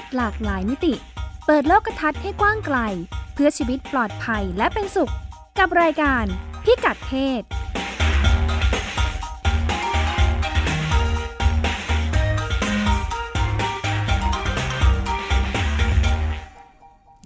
[0.00, 0.94] ศหลากหลายมิติ
[1.46, 2.78] เปิดโลกทัศน์ให้กว้างไกล
[3.34, 5.12] เพื่อชีวิตปลอดภัยและเป็นสุข
[5.58, 6.24] กับรายการ
[6.64, 7.42] พิกัดเพศ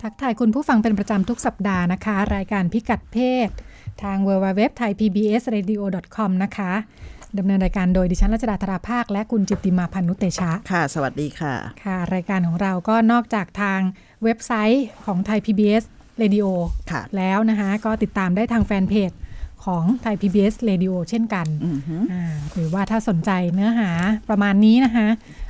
[0.03, 3.49] ทักทายคุณผู้ฟังเป็นประจำทุกสัปดาห์นะคะ รายการพิกัดเพศ
[4.03, 5.77] ทาง w w w t h a i p b s r a d i
[5.81, 5.83] o
[6.17, 6.73] c o m นะคะ
[7.39, 13.81] ดำเนินรายการโดยดิฉันรัชดาธราภาค และคุณจิตติมาพันนุเตชะ ค่ะ สวัสดีค่ะ ค่ะ รายการของเราก็นอกจากทาง
[14.25, 15.85] เว็บไซต์ของไทย PBS
[16.23, 16.47] Radio
[16.91, 19.13] ค่ะ แล้วนะคะ ก็ติดตามได้ทางแฟนเพจ
[19.65, 22.25] ของไทย PBS Radio เช่นกันอือฮึอ่า
[22.55, 23.91] หรือว่าถ้าสนใจเนื้อหา
[24.31, 25.09] ประมาณนี้นะคะ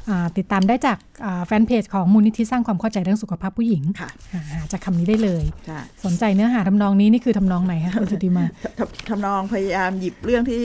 [0.09, 8.45] อ่าติดตามได้จากอ่าแฟนเพจของมูลนิธิสร้างความเข้าใจเรื่องสุขภาพผู้หญิงค่ะอ่าหาจากคำนี้ได้เลยค่ะสนใจเนื้อหาทำนองนี้นี่คือทำนองไหนคะคุณจุติมา
[8.79, 10.65] ทำทำนองพยายามหยิบเรื่องที่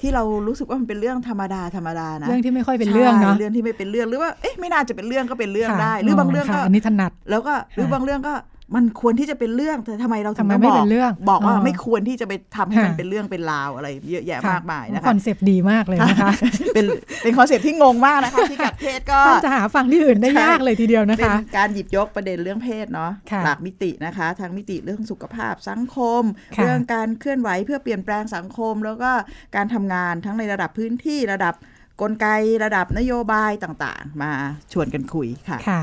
[0.00, 8.34] ที่เรารู้สึกว่ามันเป็นเรื่องธรรมดาธรรมดานะเรื่องที่ไม่ค่อยเป็นเรื่องเนาะใช่เรื่องที่ไม่เป็นเรื่องหรือว่าเอ๊ะไม่น่าจะเป็นเรื่องก็เป็นเรื่องค่ะได้ หรือบางเรื่องก็ค่ะอันนี้ถนัดแล้วก็หรือบางเรื่องก็
[8.74, 16.30] มันควรที่จะเป็นเรื่องแต่ทำไมเราถึงทำไมต้องไม่บอเป็กนเรื่องบอกว่าอ๋อไม่ควรที่จะไปทำให้มันค่ะเป็นเรื่องเป็นราวอะไรเยอะแยะมากมายนะคะคอนเซปต์ดีมากเลยนะคะ
[16.74, 16.86] เป็น
[17.22, 26.22] เป็นคอนเซปต์ที่งงมากนะคะพิกัดเพศก็ต้องจะหาฟังที่อื่นได้ใช่ยากเลยทีเดียวนะเป็นคะการหยิบยกประเด็นเรื่องเพศเนาะค่ะหลากมิตินะคะทั้งมิติเรื่องสุขภาพสังคม
[26.56, 29.10] ค่ะเรื่องการเคลื่อนไหวเพื่อเปลี่ยนแปลงสังคม แล้วก็
[29.56, 31.54] การทำงานทั้งในระดับพื้นที่ระดับ
[32.00, 32.26] กลไก
[32.64, 34.32] ระดับนโยบายต่างๆ มา
[34.72, 35.82] ชวนกันคุยค่ะค่ะ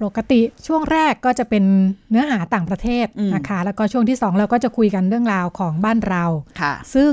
[0.00, 1.64] ปกติช่วงแรกก็จะเป็น
[2.10, 6.24] เนื้อหาต่างประเทศอืมนะคะ แล้วก็ช่วงที่สองเราก็จะคุยกันเรื่องราวของบ้านเรา
[6.60, 7.12] ค่ะซึ่ง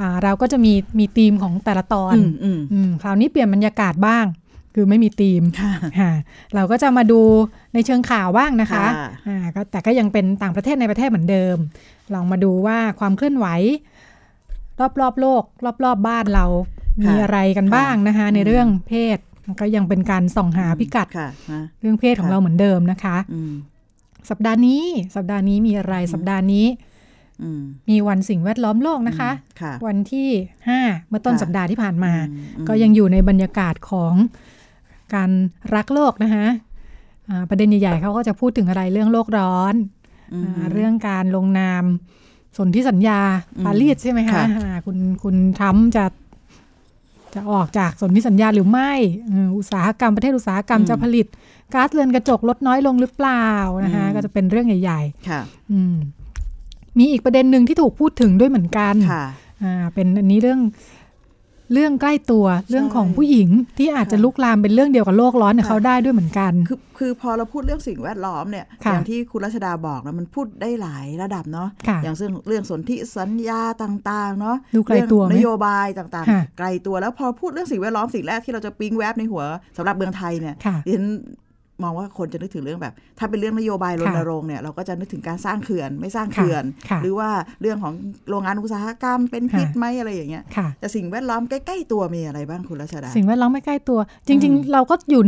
[0.00, 4.24] อ่าเราก็จะมีมีธีมของแต่ละตอนอืมอืมอืมคราวนี้เปลี่ยนบรรยากาศบ้าง
[4.74, 6.12] คือไม่มีธีมค่ะค่ะ
[6.54, 7.20] เราก็จะมาดู
[7.74, 11.56] ในเชิงข่าวบ้างนะคะค่ะอ่าก็แต่ก็ยังเป็นต่างประเทศในประเทศเหมือนเดิม
[12.14, 13.46] ลองมาดูว่าความเคลื่อนไหว
[14.80, 16.46] รอบรอบๆโลก รอบรอบๆบ้านเรา
[17.02, 19.18] มีอะไรกันบ้างนะคะ ในเรื่องเพศ
[19.60, 23.52] ก็ยังเป็นการส่องหาพิกัดค่ะนะเรื่องเพศของค่ะเราเหมือนเดิมนะคะอืม
[24.30, 24.82] สัปดาห์นี้
[25.16, 26.66] สัปดาห์นี้มีอะไรสัปดาห์นี้
[27.42, 29.30] อืมมีวันสิ่งแวดล้อมโลกนะคะ
[29.60, 30.28] ค่ะวันที่
[30.70, 34.14] 5เมื่อต้นค่ะสัปดาห์ที่ผ่านมาอืมอืมก็ยังอยู่ในบรรยากาศของ
[35.14, 35.30] การ
[35.74, 36.46] รักโลกนะคะ
[37.28, 39.74] อ่าประเด็นใหญ่ๆเขาก็จะพูดถึงอะไรเรื่องโลกร้อน
[40.32, 41.84] อืมอ่าเรื่องการลงนาม
[42.56, 43.20] สนธิสัญญา
[43.56, 46.04] อืมปารีสใช่ไหมคะค่ะอ่าคุณคุณทรัมป์จะ
[47.34, 48.92] จะออกจากสนธิสัญญาหรือไม่
[49.30, 51.26] อืมอุตสาหกรรมประเทศอุตสาหกรรมจะผลิต
[51.74, 53.48] ก๊าซเรือนกระจกลดน้อยลงหรือเปล่า
[53.84, 55.96] นะคะก็จะเป็นเรื่องใหญ่ค่ะๆอืม
[56.98, 59.24] มีอีกประเด็นหนึ่งที่ถูกพูดถึงด้วยเหมือนกันค่ะ
[59.62, 60.60] อ่าเป็นอันนี้เรื่อง
[61.72, 63.48] เรื่องใกล้ตัวเรื่องของผู้หญิง
[63.78, 79.42] ที่อาจจะค่ะลุกลามเป็นเรื่องเดียวกับโลกร้อนกับค่ะเขาได้ด้วยเหมือนกัน คือคือพอเราพูดเรื่องสิ่งแวดล้อมเนี่ยค่ะอย่างที่คุณรัชดาบอกนะมันพูดได้หลายระดับเนาะค่ะอย่างเรื่องเรื่องสนธิสัญญาต่างๆเนาะดูไกลตัวไหมเรื่องนโยบายต่างค่ะๆไกลตัวแล้วพอพูดเรื่องสิ่งแวดล้อมสิ่งแรกที่เราจะปิ๊งแวบในหัว
[79.76, 81.08] สำหรับเมืองไทยเนี่ยค่ะดิฉัน
[81.84, 87.30] มองว่าคนจะนึกถึงเรื่องแบบ ถ้าเป็นเรื่องนโยบายรณรงค์เนี่ยเราก็จะนึกถึงการสร้างเขื่อนไม่สร้างเขื่อนค่ะหรือว่า
[87.60, 87.94] เรื่องของ
[88.30, 95.22] โรงงานอุตสาหกรรมเป็นพิษไหมอะไรอย่างเงี้ยค่ะแต่สิ่งแวดล้อมใกล้ ๆ ตัวมีอะไรบ้างคุณรัชดา สิ่งแวดล้อมไม่ใกล้ตัว จริงอืมๆเราก็อยู่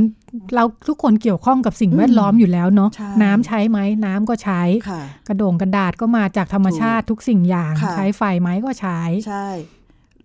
[0.55, 9.49] เราทุกคนเกี่ยวข้องกับสิ่งแวดล้อมอยู่แล้วเนาะใช่น้ำใช้ไหมน้ำก็ใช้ค่ะกระโดงกระดาษก็มาจากธรรมชาติทุกสิ่งอย่างค่ะใช้ไฟไหมก็ใช้ใช่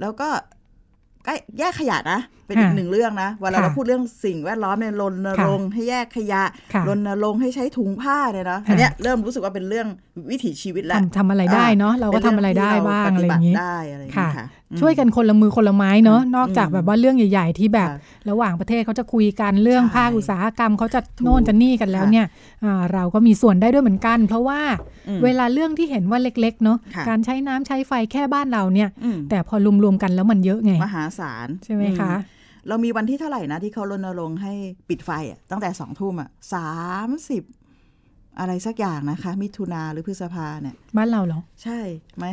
[0.01, 6.43] แล้วก็ใกล้แยกขยะนะ เป็นอีค่ะกหนึ่งเรื่องนะเวลาค่ะเราพูดเรื่องสิ่งแวดล้อมเนี่ยรณรงค์ให้แยกขยะ
[6.73, 9.87] ค่ะรณรงค์ให้ใช้ถุงผ้าเนี่ยนะค่ะอันเนี้ยเริ่มรู้สึกว่าเป็นเรื่อง
[10.31, 22.25] วิถีชีวิตแล้วทำทำอะไรได้เนาะเราก็ทำอะไรได้บ้างอะไรอย่างนี้นี้ได้อะไรอย่างค่ะนี้ค่ะอืมช่วยกันคนละมือคนละไม้เนาะอืมนอกจากแบบว่าเรื่องใหญ่ ๆ ที่แบบค่ะระหว่างประเทศเขาจะคุยกันเรื่องใช่ภาคอุตสาหกรรมเขาจะถูกโน่นจะนี่กันแล้วค่ะเนี่ย
[22.63, 24.61] อ่าเราก็มีส่วนได้ด้วยเหมือนกัน เพราะว่า
[25.07, 32.13] อืมเวลาเรื่องที่เห็นว่าเล็กๆเนาะค่ะการใช้น้ำใช้ไฟแค่บ้านเราเนี่ยอืมแต่พอรวมๆกันแล้วมันเยอะไงมหาศาลใช่ไหมอืคะ
[32.67, 34.53] เรามีวันที่เท่าไหร่นะที่เขารณรงค์ให้
[34.89, 36.71] ปิดไฟอะตั้งแต่สองทุ่มอะสา
[37.07, 37.43] มสิบ
[38.39, 41.79] อะไรสักอย่างนะคะ มิถุนาหรือพฤษภาเนี่ยบ้านเราเหรอ ใช่
[42.17, 42.25] ไหม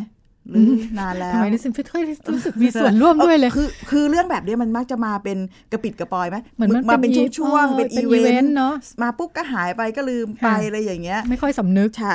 [0.51, 2.03] หรืออนานแล้วทำไมรู้สึกไม่ค่อย
[2.35, 5.39] รู้สึกมีส่วนร่วมด้วยเลยคือคือเรื่องแบบนี้มันมักจะมาเป็น
[5.73, 12.13] กระปิดกระปอยไหมเหมือนมันมาเป็นอีช่วงๆเป็นเป็นอีอีเวเวนนต์ต์เนาะมาปุ๊บก็หายไปก็ลืมไปค่ะอะไรอย่างเงี้ย ไม่ค่อยสำนึกใช่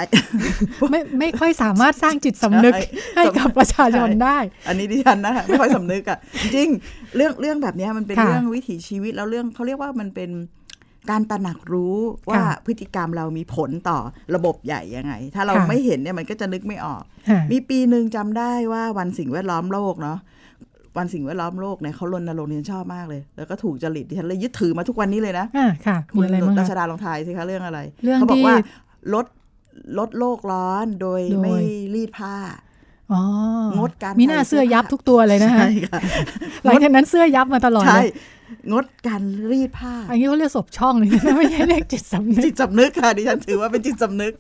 [0.92, 2.82] ไม่ไม่ค่อยสามารถสร้างจิตสำนึกใช่
[3.16, 4.38] ให้กับประชาชนใช่ได้
[4.68, 10.30] อันนี้ดิฉันนะคะไม่ค่อยสำนึกอะจริงๆเรื่องเรื่องแบบเนี้ยมันเป็นค่ะเรื่องวิถีชีวิตแล้วเรื่องเขาเรียกว่ามันเป็น
[11.10, 11.96] การตระหนักรู้
[12.30, 14.00] ว่าค่ะพฤติกรรมเรามีผลต่อ
[14.36, 20.18] ระบบใหญ่ยังไง ถ้าเราค่ะไม่เห็นเนี่ยมันก็จะนึกไม่ออกค่ะมีปีหนึ่งจำได้ว่าวันสิ่งแวดล้อมโลกเนาะ
[20.98, 28.58] วันสิ่งแวดล้อมโลกเนี่ยเขารณรงค์เรียนชอบมากเลย แล้วก็ถูกจริตดิฉันเลยยึดถือมาทุกวันนี้เลยนะอ่าค่ะคุมีณอะไรบ้างรัชคะดาลองทายสิคะเรื่องอะไรเรื่องเขาบอที่กว่า
[29.14, 29.26] ลด
[30.00, 31.56] ลดโลกร้อนโดยโดยไม่
[31.96, 32.69] รีดผ้าอ๋อ
[33.80, 36.00] งดการมีหน้าใส่เสื้เสื้ออยับทุกตัวเลยนะคะใช่ค่ะ
[36.66, 38.12] หลังจากนั้นเสื้อยับมาตลอดใช่เลย
[38.72, 39.22] งดการ
[39.52, 44.34] รีดผ้า อันนี้เขาเรียกศพช่องเลยนะไม่ใช่เรียกจิตสำนึจิกตสำนึกค่ะดิฉันถือว่าเป็นจิตสำนึก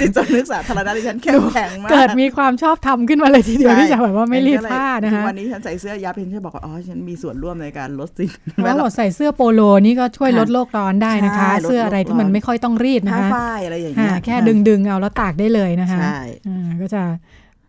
[0.00, 17.02] จิตสำนึกสาธารณะดิฉันเข้มแข็งมากเกิดมีความชอบทำขึ้นมาเลยทีเดียวใช่ที่จะแบบว่าไม่รีดผ้านะทุคะกวันนี้ฉันใส่เสื้อยับเพียงแค่บอกว่าอ๋อฉันมีส่วนร่วมในการลดสิ่งเพแวราะดล้เราอมใส่เสื้อโปโลนี่ก็ช่วยค่ะลดโลกร้อนได้นะคะใช่ลดเสื้ออะไรที่มันโลกร้อนไม่ค่อยต้องรีดนะผ้าคะฝ้ายอะไรอย่างอ่าเงี้ยแค่ดึงดึงๆเอาแล้วตากได้เลยนะคะใช่อ่าก็จะ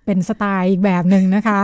[0.06, 1.62] เป็นสไตล์อีกแบบหนึ่งนะคะ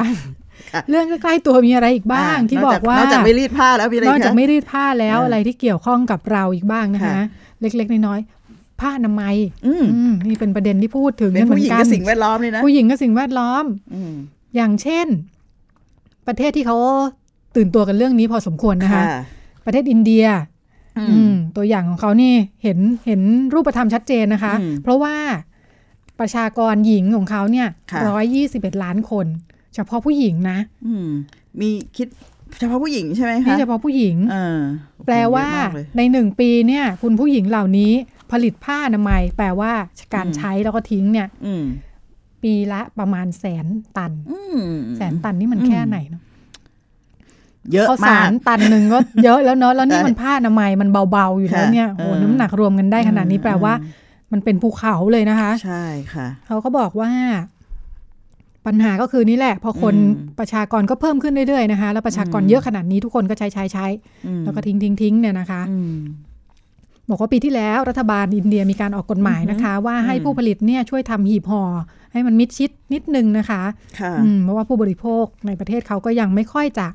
[0.72, 7.26] ค่ะเรื่องใกล้ๆตัวมีอะไรอีกบ้างอ่ที่บอกว่านอกจากไม่รีดผ้าแล้วมีอะไรนอกอีจากคะไม่รีดผ้าแล้วอ่าอะไรที่เกี่ยวข้องกับเราอีกบ้างนะคะค่ะ
[7.62, 9.36] เล็กๆน้อยๆผ้าอนามัย
[9.66, 14.14] อืมอืมนี่เป็นประเด็นที่พูดถึงเป็นเหมืผู้อหญิงนกักับสิ่งแวดล้อมเลยนะผู้หญิงกับสิ่งแวดล้อมอืม
[14.56, 15.08] อย่างเช่น
[16.28, 16.78] ประเทศที่เขา
[17.56, 19.04] ตื่นตัวกันเรื่องนี้พอสมควรนะคะ
[19.66, 20.26] ประเทศอินเดีย
[20.98, 22.34] อือืมมตัวอย่างของเขานี่
[22.64, 23.22] เห็นเห็น
[23.54, 25.16] รูปธรรมชัดเจนนะคะอืมเพราะว่า
[26.22, 29.26] ประชากรหญิงของเขาเนี่ยค่ะร้อยยี่สิบเอ็ดล้านคน
[29.76, 30.58] เฉพาะผู้หญิงนะ
[30.88, 31.08] อืม
[31.60, 32.08] มีคิด
[32.60, 34.60] เฉพาะผู้หญิงใช่ไหมคะนี่เฉพาะผู้หญิงเออ
[35.06, 37.92] แปลว่าเยอะมกเลยในหนึ่งปีเนี่ย คุณผู้หญิงเหล่านี้
[38.32, 39.72] ผลิตผ้าอนามัย แปลว่า
[40.16, 41.64] การอืมใช้แล้วก็ทิ้งเนี่ยอืม
[42.44, 43.66] ปีละประมาณแสน
[43.98, 44.62] ตันอืม
[44.98, 46.24] แสนตันนี่มันแค่ไหนเนาะ
[47.74, 53.74] เยอะข้าวมาสากรตันหนึ่งก็เยอะแล้วเนาะแล้วนี่ใช่มันผ้าอนามัยมันเบาๆอยู่แล้วค่ะเนี่ยโหเออน้ำหนักรวมกันได้ขนาดนี้แปลว่า
[54.31, 57.12] มันเป็นภูเขาเลยนะคะ ใช่ค่ะ เขาก็บอกว่า
[58.68, 63.86] ปัญหาก็คือนี่แหละ พอคนอืมประชากรก็เพิ่มขึ้นเรื่อยๆนะคะ แล้วประชากรอืมเยอะขนาดนี้ทุกคนก็ใช้ใช้ใช้
[64.28, 65.95] อืมแล้วก็ทิ้งทิ้งทิ้งเนี่ยนะคะอืม
[67.10, 71.63] บอกว่าปีที่แล้วรัฐบาลอินเดียมีการออกกฎหมายนะคะ ว่าให้อืมผู้ผลิตเนี่ยช่วยทำหีบห่อ
[72.12, 73.62] ให้มันมิดชิดนิดนึงนะคะ
[74.00, 76.88] ค่ะอืมเพราะว่าผู้บริโภคในประเทศเขาก็ยังไม่ค่อยจะ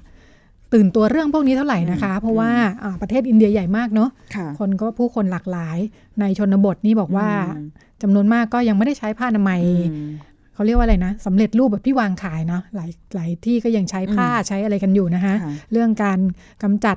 [0.76, 2.50] ตื่นตัวเรื่องพวกนี้เท่าไหร่นะคะ เพราะว่า
[2.82, 5.78] อ่าประเทศอินเดียใหญ่มากเนาะค่ะคนก็ผู้คนหลากหลาย
[6.20, 7.66] ในชนบทนี่บอกว่าอืม
[8.02, 9.60] จำนวนมากก็ยังไม่ได้ใช้ผ้าอนามัย
[9.92, 10.10] อืม
[10.54, 16.18] เขาเรียกว่าอะไรนะสำเร็จรูปแบบที่วางขายเนาะหลายหลายที่ก็ยังใช้ผ้าใช้อะไรกันอยู่นะคะค่ะเรื่องการ
[16.62, 16.96] กำจัด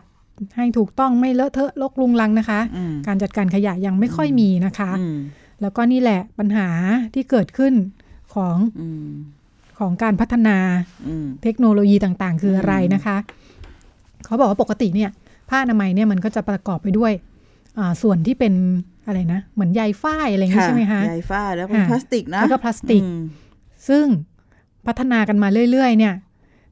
[0.57, 5.17] ให้ถูกต้องไม่เลอะเทอะลกลุงลังนะคะอืมการจัดการขยะยังไม่ค่อยมีนะคะอืม
[5.61, 6.67] แล้วก็นี่แหละปัญหา
[7.13, 7.73] ที่เกิดขึ้น
[8.33, 9.09] ของอืม
[9.79, 10.57] ของการพัฒนา
[11.07, 13.17] อืมเทคโนโลยีต่างๆ คืออะไรนะคะ
[14.29, 15.09] เขาบอกว่าปกติเนี่ย
[15.49, 17.11] ผ้าอนามัยเนี่ยมันก็จะประกอบไปด้วย
[17.77, 18.53] อ่าส่วนที่เป็น
[19.05, 23.21] อะไรนะ เหมือนใยฝ้ายอะไรอย่างนี้ใช่ไหมคะใยฝ้ายแล้วเป็นค่ะพลาสติกนะแล้วก็พลาสติกอืม
[23.89, 24.05] ซึ่ง
[24.87, 26.13] พัฒนากันมาเรื่อย ๆ เนี่ย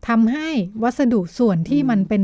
[0.07, 0.50] ทำให้
[0.83, 2.24] วัสดุส่วนที่มันเป็น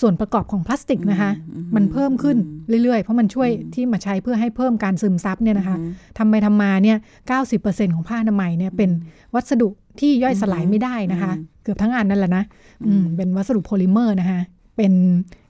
[0.00, 2.36] ส่วนประกอบของพลาสติกนะคะอืมมันเพิ่มขึ้น
[2.82, 6.98] เรื่อย ๆ เพราะมันช่วยที่มาใช้เพื่อให้เพิ่มการซึมซับเนี่ยนะคะอืมทำไปทำมาเนี่ย
[7.46, 8.90] 90%ของผ้าอนามัยเนี่ยเป็น
[9.34, 9.68] วัสดุ
[10.00, 12.44] ที่ย่อยสลายไม่ได้นะคะอืมเกือบทั้งอันนั่นแหละนะ
[12.86, 14.40] อืมเป็นวัสดุโพลิเมอร์นะคะ
[14.76, 14.92] เป็น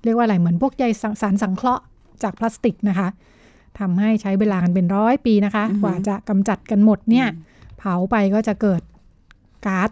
[0.04, 1.82] เรียกว่าอะไรเหมือนพวกใยสังสารสังเคราะห์
[2.22, 3.08] จากพลาสติกนะคะ
[3.78, 7.26] ทำให้ใช้เวลากันเป็นร้อยปีนะคะ กว่าจะกำจัดกันหมดเนี่ย
[7.78, 8.82] เผาไปก็จะเกิด
[9.66, 9.90] ก๊าซ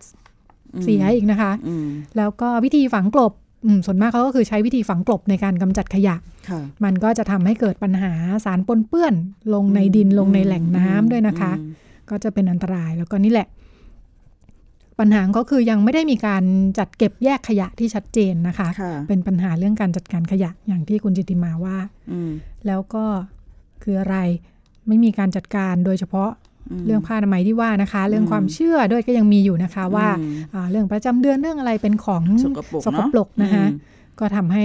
[0.83, 3.33] เสียอีกนะคะอืมแล้วก็วิธีฝังกลบ
[3.65, 6.17] อืมส่วนมากเขาก็คือใช้วิธีฝังกลบในการกำจัดขยะ
[6.49, 8.13] ค่ะมันก็จะทำให้เกิดปัญหา
[8.45, 9.15] สารปนเปื้อน
[9.55, 11.73] ลงในดินลงในแหล่งน้ำด้วยนะคะอืม
[12.11, 13.49] ก็จะเป็นอันตรายแล้วก็นี่แหละ
[14.99, 16.45] ปัญหาก็คือยังไม่ได้มีการ
[16.79, 21.77] จัดเก็บแยกขยะที่ชัดเจนนะคะค่ะเป็นปัญหาเรื่องการจัดการขยะอย่างที่คุณจิติมาว่า
[22.13, 22.31] อืม
[22.67, 23.05] แล้วก็
[23.83, 24.17] คืออะไร
[24.89, 26.31] ไม่มีการจัดการโดยเฉพาะ
[26.81, 33.79] มเรื่องผ้าอนามัยที่ว่านะคะ เรื่องอืมความเชื่อด้วยก็ยังมีอยู่นะคะว่าอืมอ่าเรื่องประจำเดือนเรื่องอะไรเป็นของสกปรกสกปรกเนอะนะคะอืม
[34.21, 34.65] ก็ทำให้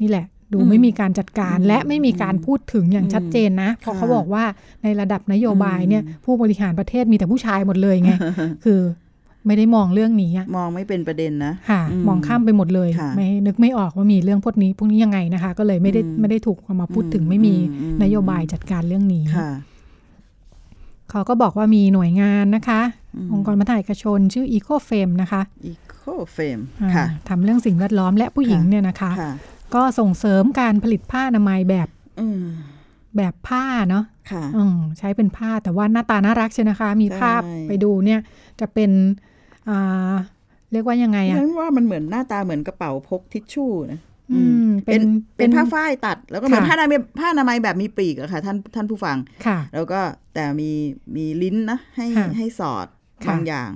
[0.00, 4.44] นี่แหละดูอืมไม่มีการจัดการอืมและไม่มีการพูดถึงอย่างชัดเจนนะ เพราะค่ะเขาบอกว่า
[4.82, 8.12] ในระดับนโยบายเนี่ยอืมผู้บริหารประเทศมีแต่ผู้ชายหมดเลยไง
[8.64, 8.80] คือ
[9.46, 19.50] ไม่ได้มองเรื่องนี้อะมองไม่เป็นประเด็นนะค่ะอืมมองข้ามไปหมดเลยค่ะไม่นึกไม่ออกว่ามีเรื่องพวกนี้พวกนี้ยังไงนะคะ ก็เลยไม่ได้อืมไม่ได้ถูกเอามาพูดถึงอืมไม่มีอืมนโยบายจัดการเรื่องนี้ค่ะ
[21.10, 22.80] เขาก็บอกว่ามีหน่วยงานนะคะ
[23.16, 29.32] อืมองค์กรพัฒนาเอกชน ชื่อ Eco f a m e นะคะอีโคเฟมอ่าค่ะทำเรื่องสิ่งแวดล้อมและผู้หญิงค่ะเนี่ยนะคะค่ะ
[29.74, 31.88] ก็ส่งเสริมการผลิตผ้าอนามัยแบบ
[32.20, 32.44] อืม
[33.16, 38.20] แบบผ้าเนาะค่ะอืมใช้เป็นผ้าแต่ว่าหน้าตาน่ารักใช่นะคะ มีใช่ภาพไปดูเนี่ย
[38.60, 39.29] จะเป็นอ่า
[40.72, 44.00] เรียกว่ายังไงอะฉันว่ามันเหมือนหน้าตาเหมือนกระเป๋าพกทิชชู่นะ
[44.32, 45.00] อืมเป็น
[45.36, 50.00] เป็นผ้าฝ้ายตัด แล้วก็เหมือนค่ะผ้าอนามัยผ้าอนามัยแบบมีปีกอะค่ะ ท่านท่านผู้ฟังค่ะ แล้วก็
[50.34, 50.70] แต่มี
[51.16, 52.86] มีลิ้นนะให้ค่ะให้สอด
[53.24, 53.70] ค่ะบางอย่าง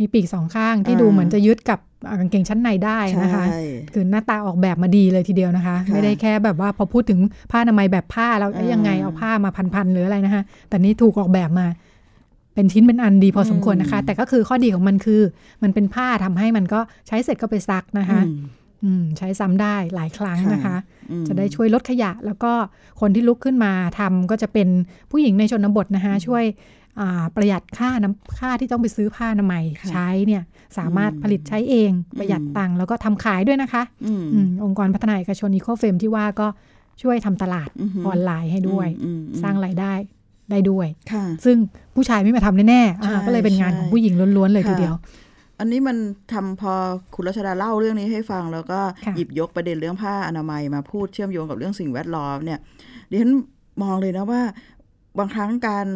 [0.00, 3.62] มีปีกสองข้างที่อ่าดูเหมือนจะยึดกับอ่ากางเกงชั้นในได้นะคะใช่
[3.94, 7.20] คือหน้าตาออกแบบมาดีเลยทีเดียวนะคะค่ะไม่ได้แค่แบบว่าพอพูดถึง
[7.50, 11.66] ผ้าอนามัยแบบผ้าแล้วเอ๊ะอ่ายัยังไงเอาผ้ามาพันๆหรืออะไรนะคะแต่นี่ถูกออกแบบมา
[12.58, 15.22] เป็นชิ้นเป็นอันดีพอสมควรนะคะอืมแต่ก็คือข้อดีของมันคือ
[15.62, 18.38] มันเป็นผ้าทำให้มันก็ใช้เสร็จก็ไปซักนะคะอืม
[18.84, 20.76] อืมใช้ซ้ำได้หลายครั้งนะคะ
[21.10, 22.52] อืมจะได้ช่วยลดขยะ แล้วก็
[23.00, 24.68] คนที่ลุกขึ้นมาทำก็จะเป็น
[25.10, 26.44] ผู้หญิงในชนบทนะคะช่วย
[27.00, 30.42] อ่าประหยัดค่าน้ำค่าที่ต้องไปซื้อผ้าอนามัยค่ะใช้เนี่ย
[30.78, 36.48] สามารถอืมผลิตใช้เองประหยัดอืมตังค์แล้วก็ทำขายด้วยนะคะอืมอืมองค์กรพัฒนาเอกชนอีโคเฟมที่ว่าก็
[37.02, 39.92] ช่วยทำตลาดอือฮึออนไลน์ให้ด้วยอืมอืมสร้างรายได้
[40.50, 41.56] ได้ด้วยค่ะซึ่ง
[41.94, 44.94] ผู้ชายไม่มาทำแน่ๆอ่าใช่ก็เลยเป็นงานใช่ของผู้หญิงล้วนๆเลยค่ะทีเดียว
[45.60, 45.96] อันนี้มัน
[46.32, 46.72] ทำพอ
[47.14, 52.58] คุณรัชดาเล่าเรื่องนี้ให้ฟัง แล้วก็ค่ะหยิบยกประเด็นเรื่องผ้าอนามัยมาพูดเชื่อมโยงกับเรื่องสิ่งแวดล้อมเนี่ย
[53.10, 53.32] ดิฉัน
[53.82, 54.40] มองเลยนะว่า
[55.18, 55.86] บางครั้งการ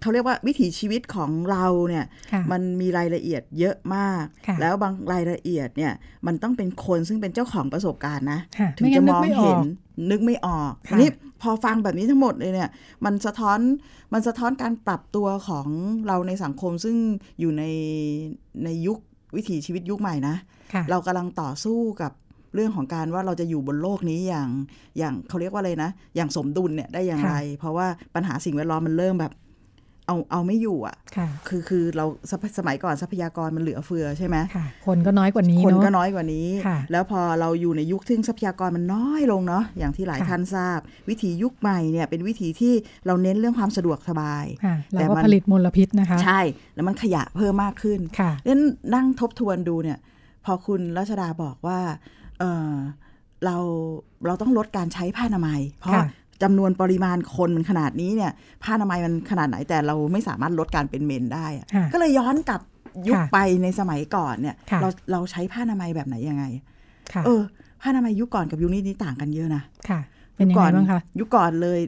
[0.00, 5.92] เขาเรียกว่าวิถีชีวิตของเราเนี่ยค่ะมันมีรายละเอียดเยอะมากค่ะแล้วบางรายละเอียดเนี่ย
[6.26, 9.64] มันต้องเป็นคนซึ่งเป็นเจ้าของประสบการณ์นะค่ะถึงไม่จะงั้นมนึกองไม่อเห็อนก
[10.10, 11.10] นึกไม่ออกค่ะอันนี้
[11.42, 12.70] พอฟังแบบนี้ทั้งหมดเลยเนี่ย
[13.04, 13.58] มันสะท้อน
[14.12, 15.66] มันสะท้อนการปรับตัวของ
[16.06, 16.96] เราในสังคมซึ่ง
[17.40, 17.64] อยู่ใน
[18.64, 18.98] ในยุค
[19.36, 20.36] วิถีชีวิตยุคใหม่นะ
[20.72, 22.12] ค่ะเรากำลังต่อสู้กับ
[22.54, 24.48] เรื่องของการว่าเราจะอยู่บนโลกนี้อย่าง
[24.98, 29.34] อย่างเขาเรียกว่าอะไรนะ อย่างสมดุลเนี่ยได้อย่างไร เพราะว่าปัญหาสิ่งแวดล้อมมันเริ่มแบบ
[30.06, 40.78] เอาเอาไม่อยู่อะค่ะคือคือเราสมสมัยก่อนทรัพยากรมันเหลือเฟือใช่ไหมค่ะคนก็น้อยกว่านี้คนเนาะก็น้อยกว่านี้ค่ะแล้วพอเราอยู่ในยุคที่ทรัพยากรมันน้อยลงเนาะอย่างที่หลายค่ะท่านทราบ
[41.08, 42.74] วิถียุคใหม่เนี่ยเป็นวิถีที่
[43.06, 46.40] เราเน้นเรื่องความสะดวกสบายค่ะแล้วแต่ก็มันผลิตมลพิษนะคะ ใช่
[46.74, 48.60] แล้วมันขยะเพิ่มมากขึ้นค่ะเล่น
[48.94, 49.98] นั่งทบทวนดูเนี่ย
[50.44, 51.78] พอคุณรัชดาบอกว่า
[52.38, 52.74] เออ
[53.44, 53.56] เรา
[54.26, 56.06] เราต้องลดการใช้ผ้าอนามัย เพราะค่ะ
[56.42, 62.60] จำนวนปริมาณคนมันขนาดนี้เนี่ย ผ้าอนามัยมันขนาดไหนแต่เราไม่สามารถลดการเป็นเมนได้อะค่ะก็เลยย้อนกลับ
[63.08, 66.44] ยุคค่ะไปในสมัยก่อนเนี่ยค่ะเราเราใช้ผ้าอนามัยแบบไหนยังไง
[67.12, 67.40] ค่ะเออ
[67.80, 70.00] ผ้าอนามัยยุคก่อนกับยุคนี้นี่ต่างกันเยอะนะค่ะ
[70.36, 71.80] เป็นยังไงบ้างคะยุคก่อนเลย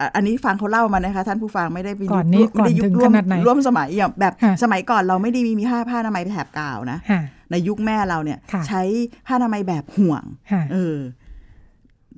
[0.00, 8.82] อะอันนี้ฟังเขาเล่ามานะคะ ท่านผู้ฟังไม่ได้ไปก่อนนี้ไม่ได้ยุก่อนถึคงร่วมขนาดไหนร่วมสมัยอย่างแบบค่ะสมัยก่อนเราไม่ได้มีมีผ้าผ้าอนามัยแถบกาวนะค่ะ ในยุคแม่เราเนี่ยค่ะใช้
[9.26, 10.96] ผ้าอนามัยแบบห่วงค่ะเออ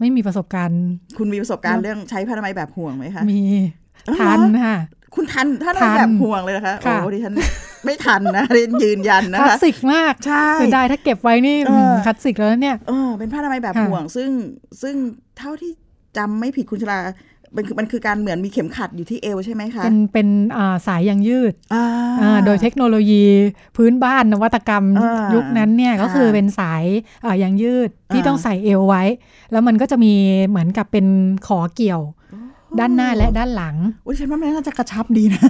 [0.01, 0.83] ไม่มีประสบการณ์
[1.19, 3.43] คุณมีประสบการณ์เรื่องใช้ผ้าอนามัยแบบห่วงไหมคะ มี
[4.09, 4.77] อ๋อเหรอทันค่ะ
[5.15, 7.35] คุณทันผ้าอนามัยทันแบบห่วงเลยนะคะค่ะโอ้ดิฉัน
[7.85, 14.31] ไม่ทันนะเรียนยืนยันคนะลาสคะสิกมาก ใช่เสียดายถ้าเก็บไว้นี่เออมคลาสสิกแล้วเนี่ย เออ เป็นผ้าอนามัยแบบค่ะห่วง ซึ่ง
[14.83, 14.95] ซึ่ง
[15.39, 15.73] เท่าที่
[16.19, 16.99] จำไม่ผิดคุณชลา
[17.57, 21.85] มันคือมันคือการเหมือนมีเข็มขัดอยู่ที่เอวใช่ไหมคะ เป็นเป็นอ่าสายยางยืดอ่า
[22.23, 23.25] อ่าโดยเทคโนโลยี
[23.77, 26.85] พื้นบ้านนวัตกรรมอ่ายุยุคนั้นเนี่ยค่ะก็คือเป็นสาย
[27.25, 29.03] อ่ายางยืดที่อ่าต้องใส่เอวไว้
[29.53, 30.15] แล้วมันก็จะมี
[30.49, 31.07] เหมือนกับเป็น
[31.47, 32.03] ขอเกี่ยว
[32.79, 35.43] ด้านหน้าและด้านหลังอุ้ยฉันว่ามันน่าจะกระชับดีนะ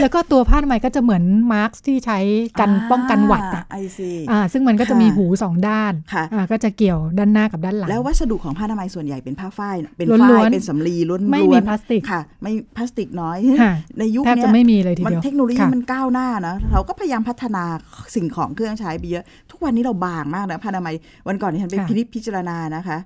[0.00, 2.18] แล้วก็ตัวผ้าอนามัยก็จะเหมือนมาร์กที่ใช้
[2.60, 17.64] กันป้องกันหวัดอะไอซีอ่าซึ่งมันก็จะค่ะมีหูสองด้านค่ะอ่าก็จะเกี่ยวด้านหน้ากับด้านหลัง แล้ววัสดุของผ้าอนามัยส่วนใหญ่เป็นผ้าฝ้ายเป็นล้ฝ้าวยนๆเป็นสำลีล้วนๆไม่มีพลาสติกค่ะ ไม่พลาสติกน้อยค่ะในยุคแทบเนี้จะยไม่มีเลยทีมันเดียวเทคโนโลยีค่ะมันก้าวหน้านะเราก็พยายามพัฒนา
[18.14, 20.94] สิ่งของเครื่องใช้ไปเยอะ ทุกวันนี้เราบางมากนะผ้าอนามัย
[21.28, 22.98] วันก่อนที่ฉันไปค่ะพินิจพิจารณานะคะ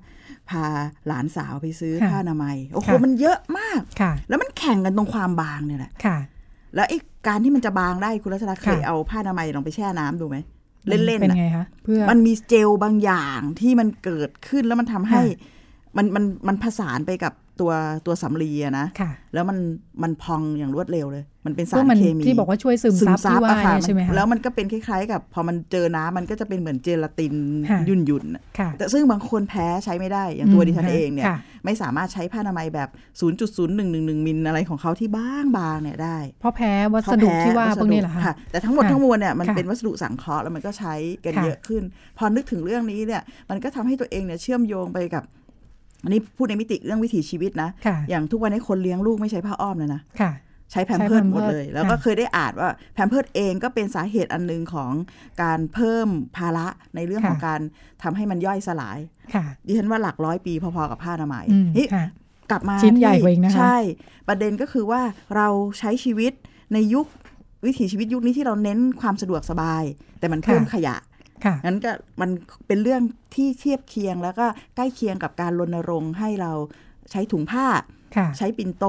[0.51, 0.65] พา
[1.07, 6.19] หลานสาวไปซื้อค่ะผ้าอนามัย โอ้โหค่ะมันเยอะมากค่ะ แล้วมันแข่งกันตรงความบางเนี่ยแหละค่ะ
[6.75, 10.37] แล้วไอ้การที่มันจะบางได้คุณรัชดาเคยค่ะเอาผ้าอนามัยลองไปแช่น้ำดูไหม
[10.89, 15.55] เล่นๆเป็นน่ะไงคะเพื่อมันมีเจลบางอย่างที่มันเกิดขึ้นแล้วมันทำให้ค่ะ
[15.97, 17.73] มันมันมันผสานไปกับ ตัว
[18.07, 19.59] ตัวสำลีอะนะค่ะแล้วมัน
[20.03, 27.35] มันพองอย่างรวดเร็วเลย มันเป็นสาก็รมันเคมีที่บอกว่าช่วยซึมซับที่ว่าอะค่ะเนี่ยใช่ไหมมันคะแล้วมันก็เป็นคล้ายๆ กับ พอมันเจอน้ำมันก็จะเป็นเหมือนเจลาติน
[27.71, 32.89] ค่ะยุ่นยุ่นๆอะค่ะแต่ซึ่งบางคนแพ้ใช้ไม่ได้อย่างตัวอืมดิฉันค่ะเองเนี่ยค่ะไม่สามารถใช้ผ้าอนามัยแบบ
[33.43, 40.95] 0.0111มิลอะไรของเขาที่บางบางๆเนี่ยได้ เพราะแพ้วัสดุที่ว่าพวกนี้เหรอคะค่ะแต่ทั้งหมดค่ะทั้งมวลเนี่ยมันค่ะเป็นวัสดุสังเคราะห์แล้วมันก็ใช้
[41.25, 41.83] กันค่ะเยอะขึ้น
[42.19, 45.23] พอนึกถึงเรื่องนี้เนี่ยมันก็ทำให้ตัวเองเนี่ยเชื่อมโยงไปกับ
[46.05, 50.33] อันนี้พูดในมิติเรื่องวิถีชีวิตนะค่ะอย่างทุกวันนี้คนเลี้ยงลูกไม่ใช้ผ้าอ้อมเลยนะค่ะ
[50.73, 54.93] ใช้แพมเพิร์ดใช้หมด Pampers เลย แล้วก็ค่ะเคยได้อ่านว่าแพมเพิร์ดเองก็เป็นสาเหตุอันหนึ่งของ
[55.43, 57.61] การเพิ่มภาระในเรื่องของการ
[58.03, 58.99] ทำให้มันย่อยสลาย
[59.35, 62.07] ค่ะดิฉันว่าหลักร้อยปีพอๆกับผ้าอนามัยอืมนี่ค่ะ
[62.51, 63.77] กลับมาชิ้นใหญ่ที่กว่าอีกนะคะใช่
[64.29, 65.01] ประเด็นก็คือว่า
[65.37, 65.49] เรา
[65.79, 66.33] ใช้ชีวิต
[66.75, 67.07] ในยุค
[67.67, 69.83] วิถีชีวิตยุคนี้ที่เราเน้นความสะดวกสบาย
[70.19, 70.97] แต่มันเพิ่มขยะ
[71.47, 72.31] ค่ะงั้นก็มัน
[72.67, 73.03] เป็นเรื่อง
[73.35, 76.53] ที่เทียบเคียงแล้วก็ใกล้เคียงกับการรณรงค์ให้เรา
[77.11, 77.67] ใช้ถุงผ้า
[78.17, 78.85] ค่ะใช้ปิ่นโต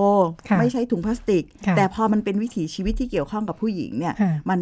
[0.49, 4.61] ค่ะไม่ใช้ถุงพลาสติกค่ะแต่พอมันเป็นวิถีชีวิตที่เกี่ยวข้องกับผู้หญิงเนี่ยค่ะมัน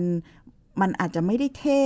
[0.81, 1.81] มันอาจจะไม่ได้เท่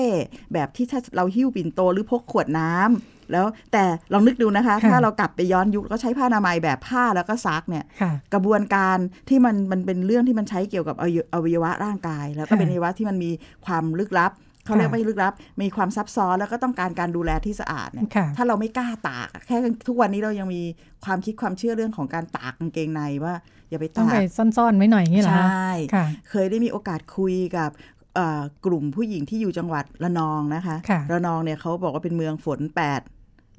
[0.53, 8.97] แบบที่ถ้าเราหิ้วปิ่นโตหรือพกขวดน้ำแล้วแต่ลองนึกดูนะคะค่ะถ้าเรากลับไปย้อนยุคก็ใช้ผ้าอนามัยแบบผ้าแล้วก็ซักเนี่ยค่ะกระบวนการ
[9.29, 13.31] ที่มันมันเป็นเรื่องที่มันใช้เกี่ยวกับอวัยอวัยวะร่างกาย แล้วก็ค่ะเป็นอวัยวะที่มันมี
[13.65, 14.31] ความลึกลับ
[14.69, 19.57] เขาเรียกไม่ลึกลับ มีความซับซ้อนแล้วก็ต้องการการดูแลที่สะอาดเนี่ยค่ะถ้าเราไม่กล้าตากอะแค่
[19.87, 20.61] ทุกวันนี้เรายังมี
[21.05, 23.33] ความคิดความเชื่อเรื่องของการตากกางเกงในว่า
[23.69, 27.69] อย่าไปต้องตาไปกซ่อนๆไว้หน่อยอย่างนี้เหรอใชคะ่ค่ะเคยได้มีโอกาสคุยกับ
[28.15, 33.01] เอ่อกลุ่มผู้หญิงที่อยู่จังหวัดระนองนะคะค่ะระนองเนี่ยเขาบอกว่าเป็นเมืองฝน 8 แด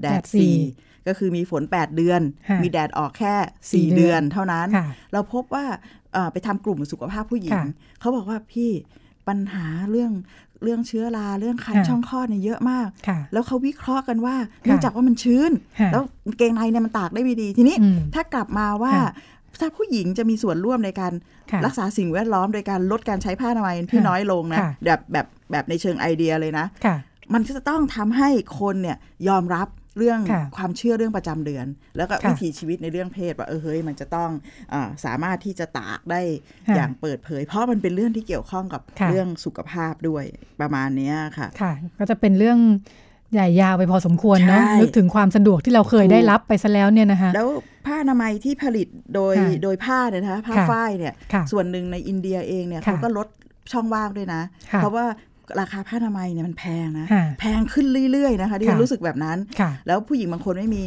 [0.03, 3.35] แดดดสี่4ก็คือมีฝน 8 เดือนค่ะมีแดดออกแค่
[3.73, 5.65] สี่4เดืเดืออนนเท่านั้นค่ะเราพบว่า
[6.13, 7.65] เอ่อไปทำกลุ่มสุขภาพผู้หญิงค่ะ
[8.01, 8.71] เขาบอกว่าพี่
[9.29, 10.13] ปัญหาเรื่อง
[10.63, 15.51] เรื่องเชื้อราเรื่องคันค่ะช่องคลอดเนี่ยเยอะมากค่ะแล้วเขาวิเคราะห์กันว่าเนื่องจากว่ามันชื้น
[15.81, 19.11] ค่ะแล้วกางเกงในเนี่ยมันตากได้ไม่ดีทีนี้อืมถ้ากลับมาว่าค่ะ
[19.61, 21.13] ถ้าผู้หญิงจะมีส่วนร่วมในการ
[21.51, 26.97] ค่ะรักษาสิ่งแวดล้อมโดยการลดการใช้ผ้าอนามัยที่ค่ะน้อยลงนะค่ะแบบแบบแบบในเชิงไอเดียเลยนะค่ะ
[27.35, 28.29] มันก็จะต้องทำให้
[28.61, 28.97] คนเนี่ย
[29.29, 29.69] ยอมรับ
[30.01, 31.67] เรื่องค่ะความเชื่อเรื่องประจำเดือน
[31.97, 34.31] แล้วก็ค่ะวิถีชีวิตในเรื่องเพศว่าเออเฮ้ยมันจะต้อง
[34.73, 36.23] อาสามารถที่จะตากได้
[36.69, 40.25] ค่ะอย่างเปิดเผย เพราะมันเป็นเรื่องที่เกี่ยวข้องกับค่ะเรื่องสุขภาพด้วย
[40.61, 42.59] ประมาณเนี้ยค่ะค่ะ ก็จะเป็นเรื่อง
[43.33, 47.49] ใหญ่ยาวไปพอสมควรเนอะใช่นึกถึงความสะดวกที่เราเคยถูกได้รับไปซะแล้วเนี่ยนะคะแล้ว
[47.87, 53.29] ผ้าอนามัยที่ผลิตโดยค่ะโดยผ้าเนี่ยนะคะผ้าค่ะฝ้ายเนี่ยค่ะส่วนหนึ่งในอินเดียเองเนี่ยค่ะเขาก็ลด
[53.73, 54.43] ช่องว่างด้วยนะ
[54.73, 55.05] ค่ะเพราะว่า
[55.61, 60.87] ราคาผ้าอนามัยเนี่ยมันแพงนะค่ะแพงขึ้นเรื่อยๆนะคะที่ฉันค่ะรู้สึกแบบนั้นค่ะแล้วผู้หญิงบางคนไม่มี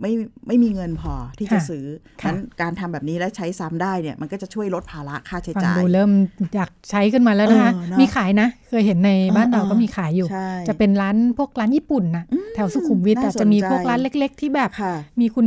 [0.00, 0.12] ไม่
[0.46, 1.86] ไม่มีเงินพอที่จะค่ะซื้อ
[2.22, 6.10] ค่ะนั้นการทำแบบนี้และใช้ซ้ำได้เนี่ยมันก็จะช่วยลดภาระค่าใช้ฟังจ่ายดูเริ่ม
[6.54, 12.24] อยากใช้ขึ้นมาแล้วนะคะเออเนอะมีขายนะ เคยเห็นในบ้านเออเราก็เออมีขายอยู่ใช่จะเป็นร้านพวกร้านญี่ปุ่นนะ
[12.54, 15.46] แถวสุขุมวิทน่าอาจจะมีสนใจพวกร้านเล็ก ๆ ที่แบบค่ะมีคุณ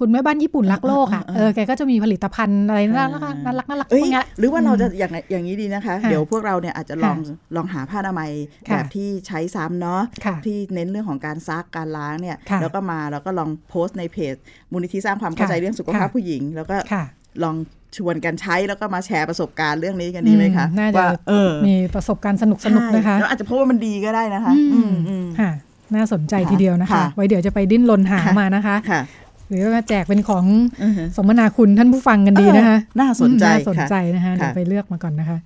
[0.00, 7.18] คุณแม่บ้านญี่ปุ่นรักโลกอะเออเอเอออแกก็จะมีผลิตภัณฑ์อะไรน่ารักอ่าน่ารักน่ารักเอ้พยวกเนี้ยหรือว่าเราจะอย่างอย่างนี้ดีนะคะค่ะเดี๋ยวพวกเราเนี่ยอาจจะลอง
[7.56, 8.30] ลองหาผ้าอนามัย
[8.68, 14.34] ค่ะแบบที่ใช้ซ้ำเนาะค่ะที่เน้นเรื่องของการซักการล้างเนี่ยค่ะแล้วก็มาแล้วก็ลองโพสต์ในเพจ
[14.72, 17.04] มูลนิธิสร้างความเข้าใจค่ะเรื่องสุขภาพค่ะผู้หญิง แล้วก็ค่ะ
[17.42, 17.56] ลอง
[17.96, 25.50] ชวนกันใช้แล้วก็มาแชร์ประสบการณ์เรื่องนี้กันดีไหมคะอืมน่าจะว่าเออมีประสบการณ์สนุกสนุกๆนะคะใช่แล้วอาจจะเพราะว่ามันดีก็ได้นะคะ อืมอืมค่ะ
[25.94, 29.00] น่าสนใจค่ะทีเดียวนะคะค่ะไว้เดี๋ยวจะไปดิ้นรนหาค่ะมานะคะค่ะ
[29.48, 30.44] หรือว่าแจกเป็นของ
[30.82, 35.38] อือฮึสมนาคุณท่านผู้ฟังกันดีนะคะเออน่าสนใจอืมน่าสนใจค่ะนะคะค่ะเดี๋ยวไปเลือกมาก่อนนะคะ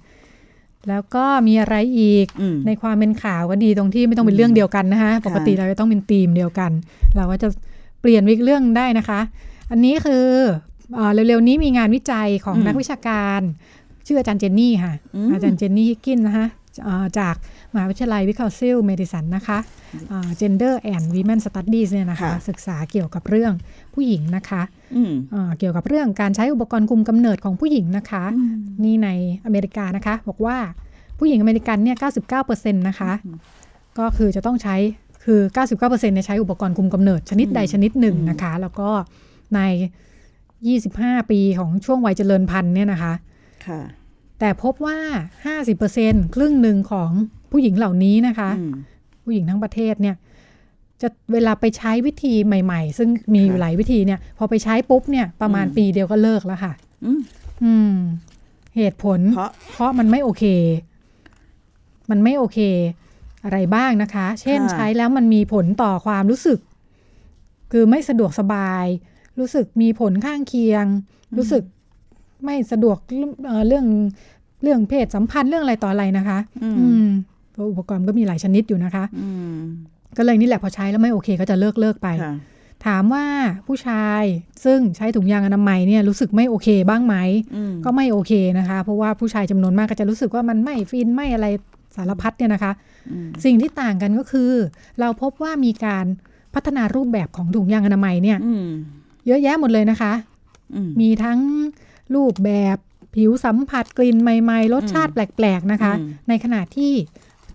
[0.88, 6.70] แล้วก็มีอะไรอีกอืมในความเป็นข่าวก็ดีตรงที่ไม่ต้องเป็นเรื่องเดียวกันนะคะปกติเราจะต้องเป็นธีมเดียวกัน
[7.16, 9.20] เราก็จะเปลี่ยนวิกเรื่องได้นะคะ
[9.70, 10.26] อันนี้คือ
[10.94, 13.40] เอ่อเร็วๆนี้มีงานวิจัยของอืมนักวิชาการ
[14.06, 16.46] ชื่ออาจารย์เจนนี่ค่ะอืมอาจารย์เจนนี่ฮิกกินส์นะคะ
[16.84, 17.34] เอ่อจาก
[17.72, 19.58] มหาวิทยาลัยวิสคอนซินเมดิสันนะคะ
[20.08, 23.52] เอ่อ Gender and Women Studies เนี่ยนะคะค่ะศึกษาเกี่ยวกับเรื่อง
[23.94, 24.62] ผู้หญิงนะคะ
[24.94, 29.08] อืมเอ่อเกี่ยวกับเรื่องการใช้อุปกรณ์คุมกำเนิดของผู้หญิงนะคะอืมนี่ใน
[29.44, 30.56] อเมริกานะคะ บอกว่า
[31.18, 31.96] ผู้หญิงอเมริกันเนี่ย
[32.42, 33.12] 99%นะคะ
[33.98, 34.76] ก็คือจะต้องใช้
[35.24, 35.40] คือ
[35.76, 38.88] 99%เนี่ยใช้อุปกรณ์คุมกำเนิดชนิดใดชนิดหนึ่งนะคะ แล้วก็
[39.54, 39.60] ใน
[40.44, 43.12] 25 ปีของช่วงวัยเจริญพันธุ์เนี่ยนะคะ
[43.66, 43.80] ค่ะ
[44.40, 44.98] แต่พบว่า
[45.66, 47.10] 50%ครึ่งหนึ่งของ
[47.50, 48.74] ผู้หญิงเหล่านี้นะคะอืม
[49.24, 50.16] ผู้หญิงทั้งประเทศเนี่ย
[51.02, 56.72] จะเวลาไปใช้วิธีใหม่ ๆ ซึ่งมีอยู่ค่ะหลายวิธีเนี่ย พอไปใช้ปุ๊บเนี่ยประมาณอืมปีเดียวก็เลิกแล้วค่ะ
[57.04, 57.20] อืม
[57.64, 57.96] อืม
[58.76, 60.44] เหตุผลเพราะเพราะมันไม่โอเค
[62.10, 62.58] มันไม่โอเค
[63.44, 66.58] อะไรบ้างนะคะ เช่นค่ะใช้แล้วมันมีผลต่อความรู้สึก
[67.72, 68.86] คือไม่สะดวกสบาย
[69.38, 70.86] รู้สึกมีผลข้างเคียง
[71.36, 71.62] รู้สึก
[72.44, 72.96] ไม่สะดวก
[73.46, 73.86] เอ่อเรื่อง
[74.62, 77.08] เรื่องเพศสัมพันธ์เรื่องอะไรต่ออะไรนะคะ อืมอืม
[77.52, 79.58] เพราะอุปกรณ์ก็มีหลายชนิดอยู่นะคะอืม
[80.16, 82.34] ก็เลยนี่แหละพอใช้แล้วไม่โอเคก็จะเลิกเลิกไปค่ะ
[82.86, 83.26] ถามว่า
[83.66, 84.22] ผู้ชาย
[84.64, 87.16] ซึ่งใช้ถุงยางอนามัยเนี่ยรู้สึกไม่โอเคบ้างไหม
[87.56, 91.46] อืมก็ไม่โอเคนะคะ เพราะว่าผู้ชายจำนวนมากก็จะรู้สึกว่ามันไม่ฟินไม่อะไร
[91.96, 92.72] สารพัดเนี่ยนะคะ
[93.10, 94.52] อืมสิ่งที่ต่างกันก็คือ
[95.00, 96.06] เราพบว่ามีการ
[96.54, 98.68] พัฒนารูปแบบของถุงยางอนามัยเนี่ยอืม
[99.26, 100.12] เยอะแยะหมดเลยนะคะ
[100.74, 101.40] อืมมีทั้ง
[102.14, 102.76] รูปแบบ
[103.14, 106.92] ผิวสัมผัสกลิ่นใหม่ ๆ รสชาติแปลก ๆ นะคะอืมในขณะที่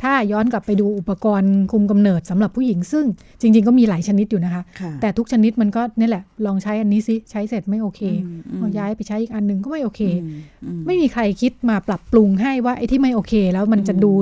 [0.04, 3.06] ถ้าย้อนกลับไปดูอุปกรณ์คุมกำเนิดสำหรับผู้หญิง ซึ่ง
[3.42, 14.14] จริง ๆ ก็มีหลายชนิดอยู่นะคะค่ะแต่ทุกชนิดมันก็นี่แหละ ลองใช้อันนี้สิ ใช้เสร็จไม่โอเคอืมอืมพอย้ายไปใช้อีกอันหนึงก็ไม่โอเคอืมอืมไม่มีใครคิดมาปรับปรุงให้ว่าไอ้ที่ไม่โอเค แล้วมันจะอืมดู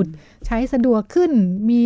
[0.46, 1.30] ใช้สะดวกขึ้น
[1.70, 1.82] มี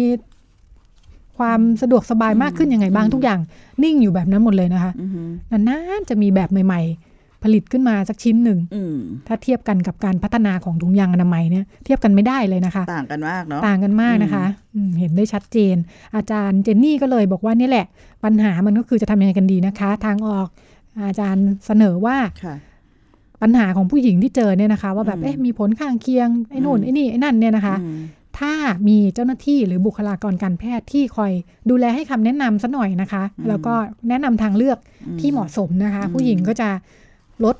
[1.38, 3.40] ความสะดวกสบายมากขึ้นยังไงบ้างอืมทุกอย่าง
[3.82, 5.30] นิ่งอยู่แบบนั้นหมดเลยนะคะอืม
[5.68, 7.11] นานๆจะมีแบบใหม่ ๆ
[7.44, 15.76] ผลิตขึ้นมาสักชิ้นหนึ่งอืมถ้าเทียบกันกับการพัฒนาของถุงยางอนามัยเนี่ยเทียบกันไม่ได้เลยนะคะ ต่างกันมากเนาะต่างกันมากนะคะอืมเห็นได้ชัดเจน
[16.16, 17.86] อาจารย์เจนนี่ก็เลยบอกว่านี่แหละ
[18.24, 20.48] ปัญหามันก็คือจะทำยังไงกันดีนะคะ ทางออก
[21.08, 22.56] อาจารย์เสนอว่าค่ะ
[23.42, 28.00] ปัญหาของผู้หญิงที่เจอเนี่ยนะคะ ว่าแบบอืมเอ๊ะมีผลข้างเคียงไอ้นู่นอืมไอ้นี่ไอ้นั่นเนี่ยนะคะอืม
[28.38, 28.52] ถ้า
[28.88, 31.32] มีเจ้าหน้าที่หรือบุคลากรการแพทย์ที่คอย
[31.70, 33.74] ดูแลให้คำแนะนำซะหน่อยนะคะ แล้วก็
[34.08, 34.78] แนะนำทางเลือก
[35.20, 36.68] ที่เหมาะสมนะคะอืมผู้หญิงก็จะ
[37.44, 37.56] ลด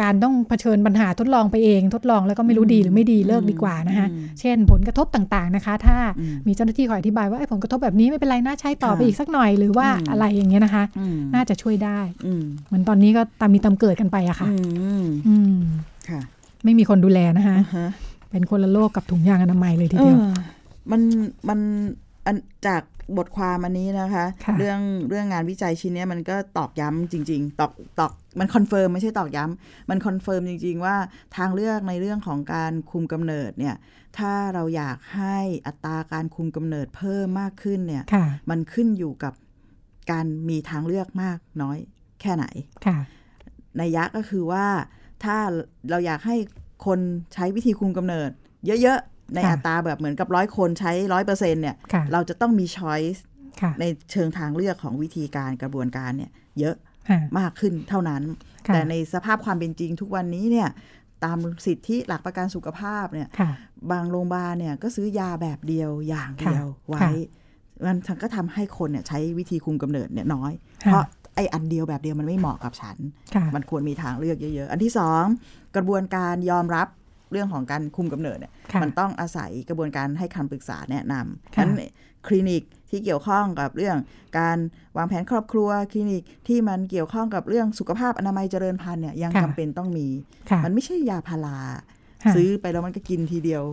[0.00, 14.56] การต้องเผชิญปัญหาทดลองไปเอง ทดลองแล้วก็ไม่รู้ดีหรือไม่ดีเลิกดีกว่านะคะอืมเช่นผลกระทบต่างๆนะคะ ถ้าอืมมีเจ้าหน้าที่คอยอธิบายว่าไอ้ผลกระทบแบบนี้ไม่เป็นไรน่าใช้ต่อค่ะไปอีกสักหน่อยหรือว่าอืมอะไรอย่างเงี้ยนะคะอืมน่าจะช่วยได้อืมเหมือนตอนนี้ก็ตามมีตามเกิดกันไปอะค่ะอื
[15.02, 15.56] มอืม
[16.08, 16.20] ค่ะ
[16.64, 17.88] ไม่มีคนดูแลนะคะอ่าฮะ
[18.30, 20.32] เป็นคนละโลกกับถุงยางอนามัยเลยทีเดียวออ
[20.90, 21.00] มัน
[21.48, 21.58] มัน
[22.26, 22.82] อันจาก
[23.18, 30.96] บทความอันนี้นะคะค่ะเรื่องเรื่องงานวิจัยชิ้นเนี้ยมันก็ตอกย้ำจริง ๆ ตอกตอกมัน confirm ไม่ใช่ตอกย้ำมัน confirm จริง ๆ ว่า
[31.36, 33.76] ทางเลือกในเรื่องของการคุมกำเนิดเนี่ย
[34.18, 39.34] ถ้าเราอยากให้อัตราการคุมกำเนิดเพิ่มมากขึ้นเนี่ยค่ะมันขึ้นอยู่กับ
[40.10, 41.78] การมีทางเลือกมากน้อย
[42.20, 42.46] แค่ไหน
[42.86, 42.98] ค่ะ
[43.76, 44.66] ในยยะก็คือว่า
[45.24, 45.36] ถ้า
[45.90, 46.36] เราอยากให้
[46.86, 47.00] คน
[47.34, 48.30] ใช้วิธีคุมกำเนิด
[48.66, 53.24] เยอะๆ ในค่ะอัตราแบบเหมือนกับร้อยคนใช้ร้อยเปอร์เซ็นเนี่ยค่ะเราจะต้องมีช้อยส์
[53.62, 56.76] ค่ะในเชิงทางเลือกของวิธีการกระบวนการเนี่ย เยอะ
[57.10, 58.22] ค่ะมากขึ้นเท่านั้น
[58.66, 60.68] ค่ะแต่ในสภาพความเป็นจริงทุกวันนี้เนี่ย
[61.24, 63.50] ตามสิทธิหลักประกันสุขภาพเนี่ยค่ะ
[63.92, 67.10] บางโรงพยาบาลเนี่ยก็ซื้อยาแบบเดียวอย่างเดียวค่ะไว้ค่ะ
[67.86, 70.52] มันก็ทำให้คนเนี่ยใช้วิธีคุมกำเนิดเนี่ยน้อย
[70.84, 72.96] ค่ะเพราะไอ้อันเดียวแบบเดียวมันไม่เหมาะกับฉัน
[73.34, 75.24] ค่ะมันควรมีทางเลือกเยอะ ๆ อันที่สอง
[75.76, 76.88] กระบวนการยอมรับ
[77.32, 81.72] เรื่องของการคุมกำเนิดเนี่ยค่ะมันต้องอาศัยกระบวนการให้คำปรึกษาแนะนำค่ะนั้น
[82.26, 83.96] คลินิกที่เกี่ยวข้องกับเรื่อง
[84.38, 84.58] การ
[84.96, 90.08] วางแผนครอบครัวคลินิกที่มันเกี่ยวข้องกับเรื่องสุขภาพอนามัยเจริญพันธุ์เนี่ยยังค่ะจำเป็นต้องมี
[90.50, 91.58] ค่ะมันไม่ใช่ยาพารา
[92.24, 93.64] ค่ะซื้อไปแล้วมันก็กินทีเดียว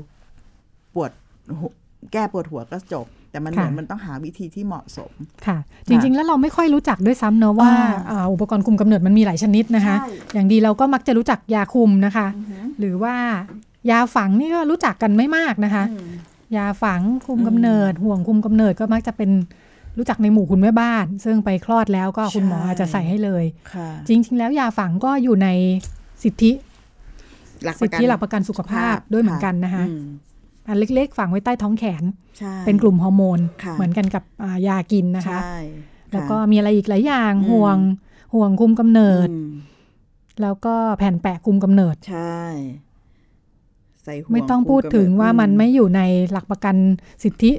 [0.96, 1.12] ปวด
[1.60, 1.72] หัว
[2.14, 5.12] แก้ปวดหัวก็จบ แต่มันเหมือนค่ะมันต้องหาวิธีที่เหมาะสม
[5.48, 12.28] ค่ะ จริง ๆ แล้วเราไม่ค่อยรู้จักด้วยซ้ำเนอะว่าอ่าอ่าอุปกรณ์คุมกำเนิดมันมีหลายชนิดนะคะใช่อย่างดีเราก็มักจะรู้จักยาคุมนะคะ
[12.80, 13.16] หรือว่า
[13.90, 16.10] ยาฝังนี่ก็รู้จักกันไม่มากนะคะอืม
[16.58, 19.32] ยาฝังคุมกำเนิด ห่วงคุมกำเนิดก็มักจะเป็น
[19.98, 25.48] รู้จักในหมู่คุณแม่บ้าน ซึ่งไปคลอดแล้วก็คุณหมอใช่อาจจะใส่ให้เลยค่ะจริง ๆ แล้วยาฝังก็อยู่ใน
[26.24, 26.52] สิทธิ
[27.64, 29.84] หลักปสิทระกันธิหลักประกันสุขภาพด้วยเหมือนกันนะคะ
[30.66, 32.04] อืมอันเล็กๆ ฝังไว้ใต้ท้องแขน
[32.40, 35.58] ใช่เป็นกลุ่มฮอร์โมนค่ะเหมือนกันกับอ่ายากินนะคะใช่
[36.12, 37.78] แล้วก็ค่ะมีอะไรอีกหลายอย่างอืมห่วง
[38.34, 39.50] ห่วงคุมกำเนิดอืม
[40.42, 42.40] แล้วก็แผ่นแปะคุมกำเนิดใช่
[44.04, 46.02] ใส่ห่วงไม่ต้องพูดถึงว่ามันไม่อยู่ใน
[46.32, 46.76] หลักประกัน
[47.24, 47.52] สิทธิ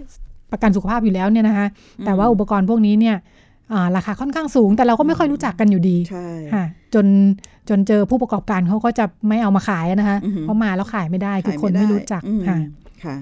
[0.53, 1.66] ประกันสุขภาพอยู่แล้วเนี่ยนะคะ
[2.07, 3.16] แต่ว่าอุปกรณ์พวกนี้เนี่ย
[3.73, 6.64] อ่าราคาค่อนข้างสูง แต่เราก็ไม่ค่อยรู้จักกันอยู่ดีใช่ค่ะ
[6.95, 7.07] จน
[7.69, 12.59] จนเจอผู้ประกอบการเขาก็จะไม่เอามาขายนะคะอือหือเพราะมาแล้วขายไม่ได้คือขายคนด้ไม่รู้จักอืมค่ะ
[13.05, 13.17] ค่ะ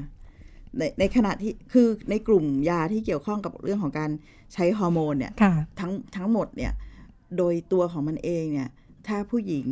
[0.79, 4.11] ในในขณะที่คือในกลุ่มยาที่เกี่ยวข้องกับเรื่องของการ
[4.55, 6.73] ใช้ฮอร์โมนเนี่ยค่ะทั้งทั้งหมดเนี่ย
[7.37, 8.71] โดยตัวของมันเองเนี่ย
[9.07, 9.67] ถ้าผู้หญิง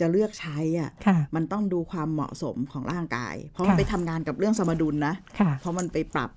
[0.00, 6.30] จะเลือกใช้อะค่ะมันต้องดูความเหมาะสมของร่างกาย เพราะมันค่ะไปทำงานกับเรื่องสมดุลนะค่ะเพราะมันไปปรับ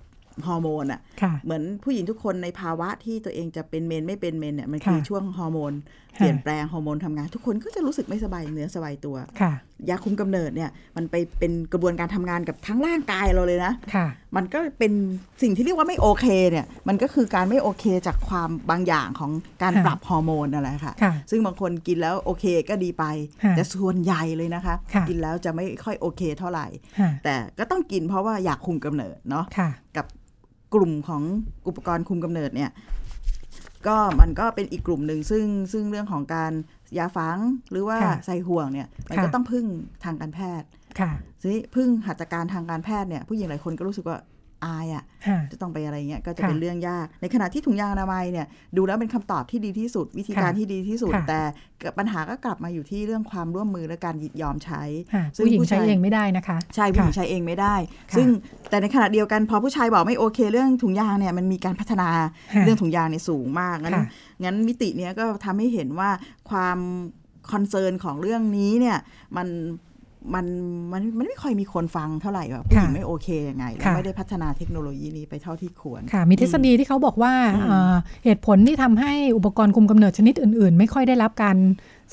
[0.46, 5.72] ฮอร์โมนอะค่ะเหมือนผู้หญิงทุกคนในภาวะที่ตัวเองจะเป็นเมนไม่เป็นเมนเนี่ยมันคือค่ะช่วงฮอร์โมน
[6.16, 9.52] ค่ะเปลี่ยนแปลงฮอร์โมนทำงาน ทุกคนก็จะรู้สึกไม่สบายเนื้อสบายตัวค่ะ
[9.88, 14.92] ยาคุมกำเนิดเนี่ย มันไปเป็นกระบวนการทำงานกับทั้งร่างกายเราเลยนะค่ะ มันก็เป็น
[15.42, 19.30] สิ่งที่เรียกว่าไม่โอเคเนี่ย มันก็คือการไม่โอเคจากความบางอย่างของ
[19.62, 23.04] การค่ะปรับฮอร์โมนนั่นแหละค่ะค่ะ ซึ่งบางคนกินแล้วโอเคก็ดีไป
[23.44, 26.66] ค่ะแต่ส่วนใหญ่เลยนะคะค่ะกินแล้วจะไม่ค่อยโอเคเท่าไหร่
[26.98, 30.06] ค่ะแต่ก็ต้องกินเพราะว่าอยากคุมกำเนิดเนาะค่ะกับ
[30.74, 31.22] กลุ่มของ
[31.66, 32.72] อุปกรณ์คุมกำเนิดเนี่ย
[33.88, 36.52] ก็มันก็เป็นอีกกลุ่มหนึ่งซึ่งซึ่งเรื่องของการ
[36.98, 37.38] ยาฝัง
[37.70, 39.64] หรือว่าค่ะใส่ห่วงเนี่ยมันค่ะก็ต้องพึ่ง
[40.04, 40.68] ทางการแพทย์
[41.00, 44.16] ค่ะทีนี้พึ่งหัตถการทางการแพทย์เนี่ยผู้หญิงหลายคนก็รู้สึกว่า
[44.64, 51.40] อายอะ่ะค่ะ จะต้องไปอะไรเงี้ยก็จะค่ะเป็นเรื่องยาก ในขณะที่ถุงยางอนามัยเนี่ยดูแล้วเป็นคำตอบที่ดีที่สุด วิธีการค่ะที่ดีที่สุดค่ะแต่
[51.98, 54.82] ปัญหาก็กลับมาอยู่ที่เรื่องความร่วมมือและการยินยอมใช้
[55.14, 57.74] ค่ะซึ่งผู้หญิงผู้ใช้ชายเองไม่ได้นะคะ ใช่ผู้หญิงค่ะใช้เองไม่ได้
[58.10, 58.26] ค่ะซึ่ง
[58.70, 62.08] แต่ในขณะเดียวกันพอผู้ชายบอกไม่โอเค เรื่องถุงยางเนี่ยมันมีการพัฒนา
[62.54, 64.06] ค่ะเรื่องถุงยางเนี่ยสูงมากงั้นค่ะ
[64.44, 66.10] งั้นมิติเนี้ยก็ทำให้เห็นว่า
[66.50, 66.78] ความ
[67.52, 68.98] คอนเซิร์นของเรื่องนี้เนี่ย
[69.36, 69.48] มัน
[70.34, 70.46] มัน
[70.92, 81.56] มันมันไม่ค่อยมีคนฟังเท่าไหร่แบบผู้หญิงค่ะไม่โอเคยังไงแล้วค่ะไม่ได้พัฒนาเทคโนโลยีนี้ไปเท่าที่ควรค่ะ มีทฤษฎีที่เขาบอกว่าอืมเอ่อเหตุผลที่ทำให้อุปกรณ์คุมกำเนิดชนิดอื่น ๆ ไม่ค่อยได้รับการ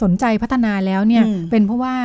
[0.01, 1.95] สนใจพัฒนาแล้วเนี่ยอืมเป็นเพราะว่า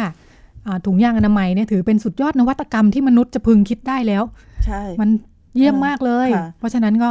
[0.67, 4.23] อ่าถุงยางอนามัยเนี่ยถือเป็นสุดยอดนวัตกรรมที่มนุษย์จะพึงคิดได้แล้ว
[4.67, 5.09] ใช่มัน
[5.57, 7.11] เยี่ยมมากเลยค่ะเพราะฉะนั้นก็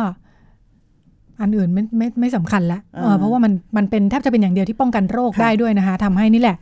[1.41, 6.57] อันอื่นไม่ไม่ไม่สำคัญละอ่าเออเพราะว่ามันมันเป็นแทบจะเป็นอย่างเดียวที่ป้องกันโรคค่ะได้ด้วยนะคะทำให้นี่แหละ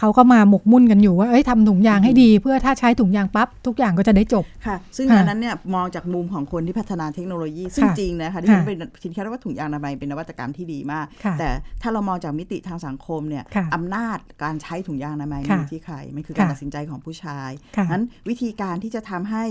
[0.00, 11.48] เขาก็มาหมกมุ่นกันอยู่ว่า เอ้ยทำถุงยางให้ดี เพื่อถ้าใช้ถุงยางปั๊บทุกอย่างก็จะได้จบ ค่ะ ซึ่งค่ะอันนั้นเนี่ยมองจากมุมของคนที่พัฒนาเทคโนโลยี ซึ่งค่ะจริงนะคะที่ฉันค่ะเป็นคิดแค่ว่าถุงยางอนามัยเป็นนวัตกรรมที่ดีมากค่ะแต่
[11.82, 19.44] ถ้าเรามองจากมิติทางสังคมเนี่ยค่ะอำนาจการใช้ถุงยางอนามัยค่ะอยู่ที่ใคร มันคือการค่ะตัดสินใจของผู้ชายค่ะนั้นวิธีการที่จะทำให้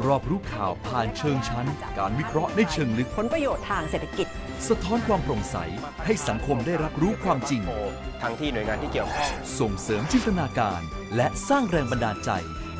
[0.05, 1.67] รอบรู้ข่าวผ่านเชิงชั้น
[1.97, 4.27] การวิเคราะห์ในเชิงลึก ผลประโยชน์ทางเศรษฐกิจ
[4.67, 5.57] สะท้อนความโปร่งใส
[6.05, 7.61] ให้สังคมได้รับรู้ความจริง
[8.21, 10.81] ทั้งที่หน่วยงานที่เกี่ยวข้อง ส่งเสริมจินตนาการ
[11.15, 12.31] และสร้างแรงบันดาลใจ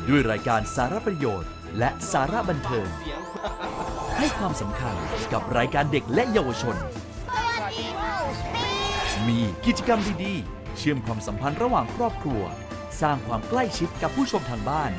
[0.08, 2.88] ด้วยรายการสาระประโยชน์ และสาระบันเทิง
[4.18, 4.94] ให้ความสำคัญ
[5.32, 6.76] กับรายการเด็กและเยาวชน
[9.28, 12.42] มีกิจกรรมดีๆ เชื่อมความสัมพันธ์ระหว่างครอบครัว
[13.00, 14.92] สร้างความใกล้ชิดกับผู้ชมทางบ้าน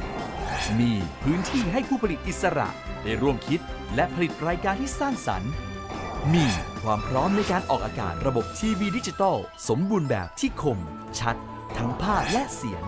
[0.79, 0.91] มี
[1.23, 2.67] พื้นที่ให้ผู้ผลิตอิสระ
[3.03, 3.59] ได้ร่วมคิด
[3.95, 5.51] และผลิตรายการที่สร้างสรรค์
[6.33, 6.45] มี
[6.81, 9.37] ความพร้อมในการออกอากาศระบบทีวีดิจิตอล
[9.69, 10.79] สมบูรณ์แบบที่คม
[11.19, 11.35] ชัด
[11.77, 12.83] ทั้งภาพและเสียง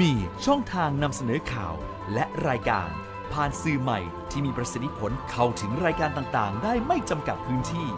[0.00, 0.12] มี
[0.46, 1.74] ช่องทางนำเสนอข่าว
[2.14, 2.88] และรายการ
[3.32, 7.88] ผ่านสื่อใหม่ที่มีประสิทธิผลเข้าถึงรายการต่างๆ ได้ไม่จำกัดพื้นที่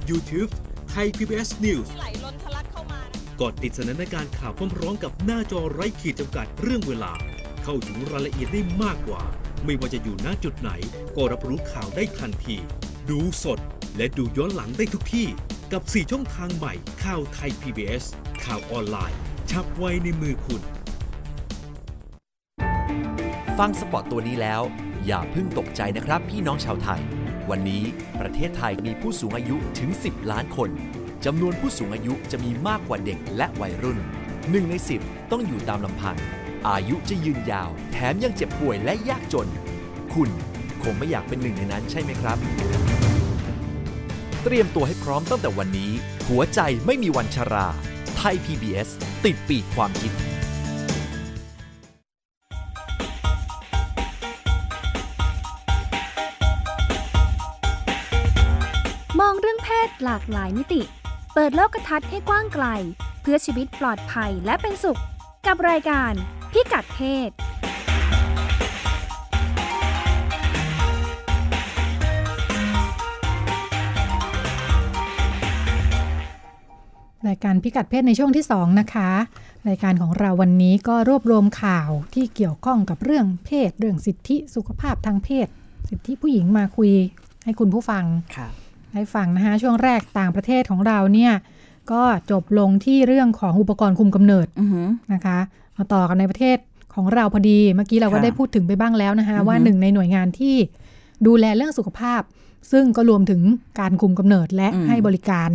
[0.09, 0.49] YouTube
[0.93, 3.01] Thai PBS News ไหลล้นทะลักเข้ามา
[3.41, 7.11] กดติดสนันในการข่าวพร้อมๆกับหน้าจอไร้ขีดจำกัดเรื่องเวลา
[7.63, 9.21] เข้าถึงรายละเอียดได้มากกว่า
[9.65, 10.71] ไม่ว่าจะอยู่ณจุดไหน
[11.15, 12.55] ก็รับรู้ข่าวได้ทันที
[13.09, 13.59] ดูสด
[13.97, 15.27] และดูย้อนหลังได้ทุกที่
[15.71, 18.03] กับ 4 ช่องทางใหม่ข่าวไทย PBS
[18.45, 19.17] ข่าวออนไลน์
[19.51, 20.61] ชับไว้ในมือคุณ
[23.57, 24.61] ฟังสปอตตัวนี้แล้ว
[25.05, 27.01] อย่าเพิ่งตกใจนะครับพี่น้องชาวไทย
[27.49, 27.83] วันนี้
[28.19, 30.69] ประเทศไทยมีผู้สูงอายุถึง 10 ล้านคน
[31.25, 33.99] จำนวนผู้สูงอายุจะมีมากกว่าเด็กและวัยรุ่น
[34.29, 34.73] 1ใน
[35.03, 36.17] 10 ต้องอยู่ตามลำพัง
[36.69, 39.49] อายุจะยืนยาว แถมยังเจ็บป่วยและยากจน
[40.13, 40.29] คุณ
[40.83, 42.37] คงไม่อยากเป็นหนึ่งในนั้นใช่ไหมครับ
[44.43, 45.91] เตรียมตัวให้พร้อมตั้งแต่วันนี้
[46.29, 47.67] หัวใจไม่มีวันชรา
[48.17, 48.89] ไทย PBS
[49.25, 50.11] ติดปีกความคิด
[59.87, 60.81] ศหลากหลายมิติ
[61.33, 62.65] เปิดโลกทัศน์ให้กว้างไกล
[63.21, 64.99] เพื่อชีวิตปลอดภัยและเป็นสุข
[65.47, 66.13] กับรายการ
[66.51, 67.29] พิกัดเพศ
[77.27, 79.09] รายการพิกัดเพศในช่วงที่ 2 นะคะ
[79.69, 85.47] รายการของเราวันนี้ก็รวบรวมข่าวที่เกี่ยวข้องกับเรื่องเพศ เรื่องสิทธิสุขภาพทางเพศ
[85.89, 86.91] สิทธิผู้หญิงมาคุย
[87.43, 88.03] ให้คุณผู้ฟัง
[88.91, 91.33] ค่ะได้ฟังนะคะช่วงแรกต่างประเทศของเราเนี่ย
[91.91, 92.01] ก็
[92.31, 95.37] จบลงที่เรื่องของอุปกรณ์คุมกำเนิดอือหือนะคะ
[95.77, 96.57] มาต่อกันในประเทศ
[96.95, 100.55] ของเราพอดี เมื่อกี้เราก็ค่ะได้พูดถึงไปบ้างแล้วนะคะอือฮึว่าหนึ่งในหน่วยงานที่
[101.27, 102.21] ดูแลเรื่องสุขภาพ
[102.71, 103.41] ซึ่งก็รวมถึง
[103.79, 105.49] การคุมกำเนิดและให้บริการ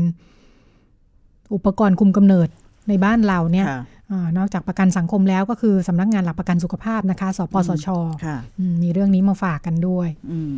[1.55, 2.49] อุปกรณ์คุมกำเนิด
[2.89, 7.89] ในบ้านเราเนี่ยค่ะอานอกจากประกันสังคมแล้วก็คือสำนักงานหลักประกันสุขภาพนะคะ สปสช
[8.25, 10.55] ค่ะอืมมีเรื่องนี้มาฝากกันด้วยอืม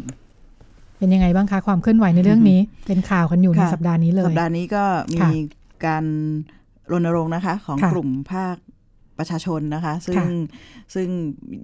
[0.98, 4.84] เป็นยังไงบ้างคะความเคลื่อนไหวในเรื่องนี้ เป็นข่าวกันอยู่ในค่ะสัปดาห์นี้เลย สัปดาห์นี้ก็
[5.14, 5.30] มีค่ะ
[5.86, 6.04] การ
[6.92, 8.56] รณรงค์นะคะ ของค่ะกลุ่มภาค
[9.18, 10.26] ประชาชนนะคะ ซึ่งค่ะ
[10.94, 11.08] ซึ่ง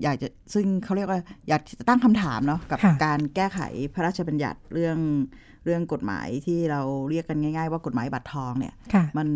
[0.02, 3.60] อยากจะซึ่งเขาเรียกว่าอยากจะตั้งคำถามเนาะกับค่ะการแก้ไข
[3.94, 4.98] พระราชบัญญัติเรื่อง
[5.64, 9.28] เรื่องกฎหมายที่เราเรียกกันง่าย ๆ ว่ากฎหมายบัตรทองเนี่ยค่ะมัน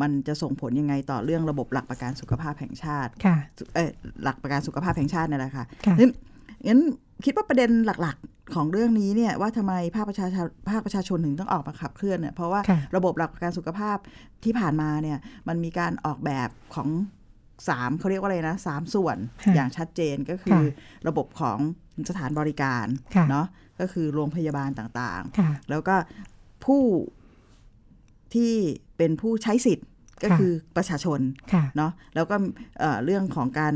[0.00, 3.36] มันจะส่งผลยังไงต่อเรื่องระบบหลักประกันสุขภาพแห่งชาติค่ะ
[3.74, 3.90] เออ
[4.22, 6.10] หลักประกันสุขภาพแห่งชาติเนี่ยแหละค่ะค่ะงั้น
[6.68, 6.80] งั้น
[7.24, 13.96] คิดว่าประเด็นหลักๆ ของเรื่องนี้เนี่ยว่าทำไมภาคประชาชนภาคประชาชนถึงต้องออกมาขับเคลื่อนเนี่ยเพราะว่าค่ะระบบหลักประกันสุขภาพ
[14.44, 16.88] ที่ผ่านมาเนี่ยมันมีการออกแบบของ
[17.68, 20.62] สามเขาเรียกว่าอะไรนะสามส่วนค่ะอย่างชัดเจนก็คือค่ะ
[21.08, 21.58] ระบบของ
[22.08, 23.46] สถานบริการค่ะเนาะ
[23.80, 25.96] ก็คือโรงพยาบาลต่างค่ะๆแล้วก็
[26.64, 26.82] ผู้
[28.34, 28.54] ที่
[28.96, 29.86] เป็นผู้ใช้สิทธิ์
[30.22, 31.20] ก็ค่ะคือประชาชน
[31.52, 32.36] ค่ะเนาะแล้วก็
[32.78, 33.74] เอ่อเรื่องของการ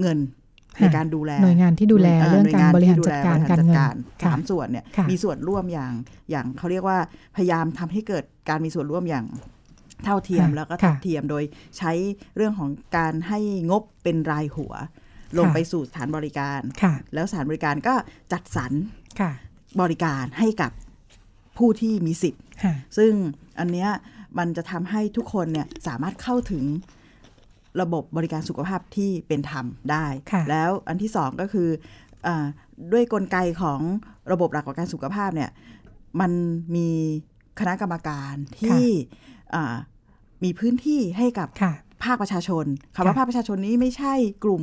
[0.00, 0.47] เงินค่ะ
[0.80, 5.92] ในการดูแลหน่วยงานที่ดูแลเรื่องการบริหารจัดการหน่วยงการที่เงินดูแลบริหารจัดค่ะสามส่วนเนี่ยค่ะมีส่วนร่วมอย่าง
[6.30, 6.98] อย่างเขาเรียกว่า
[7.36, 9.26] พยายามทำให้เกิดการมีส่วนร่วมอย่าง
[10.04, 11.44] เท่าเทียมค่ะแล้วก็ค่ะทัดเทียมโดย
[11.78, 11.92] ใช้
[12.36, 13.38] เรื่องของการให้
[13.70, 14.72] งบเป็นรายหัว
[15.38, 17.94] ลงค่ะไปสู่สถานบริการค่ะแล้วสถานบริการก็
[18.32, 18.72] จัดสรร
[19.20, 19.30] ค่ะ
[19.80, 20.72] บริการให้กับ
[21.58, 23.12] ผู้ที่มีสิทธิ์ค่ะซึ่ง
[23.58, 23.90] อันเนี้ย
[24.38, 26.64] มันจะทำให้ทุกคนเนี่ยสามารถเข้าถึง
[27.82, 31.68] ระบบบริการสุขภาพที่เป็นธรรมได้ค่ะแล้วอันที่สองก็คือ
[32.26, 32.46] อา
[32.92, 33.80] ด้วยกลไกของ
[34.32, 35.50] ระบบหลักประกันสุขภาพเนี่ย
[36.20, 36.32] มัน
[36.76, 36.88] มี
[37.60, 38.84] คณะกรรมการที่
[39.54, 39.74] อ่า
[40.44, 41.72] มีพื้นที่ให้กับค่ะ
[42.04, 42.64] ภาคประชาชน
[42.94, 44.14] คำว่าค่ะภาคประชาชนนี้ไม่ใช่
[44.44, 44.62] กลุ่ม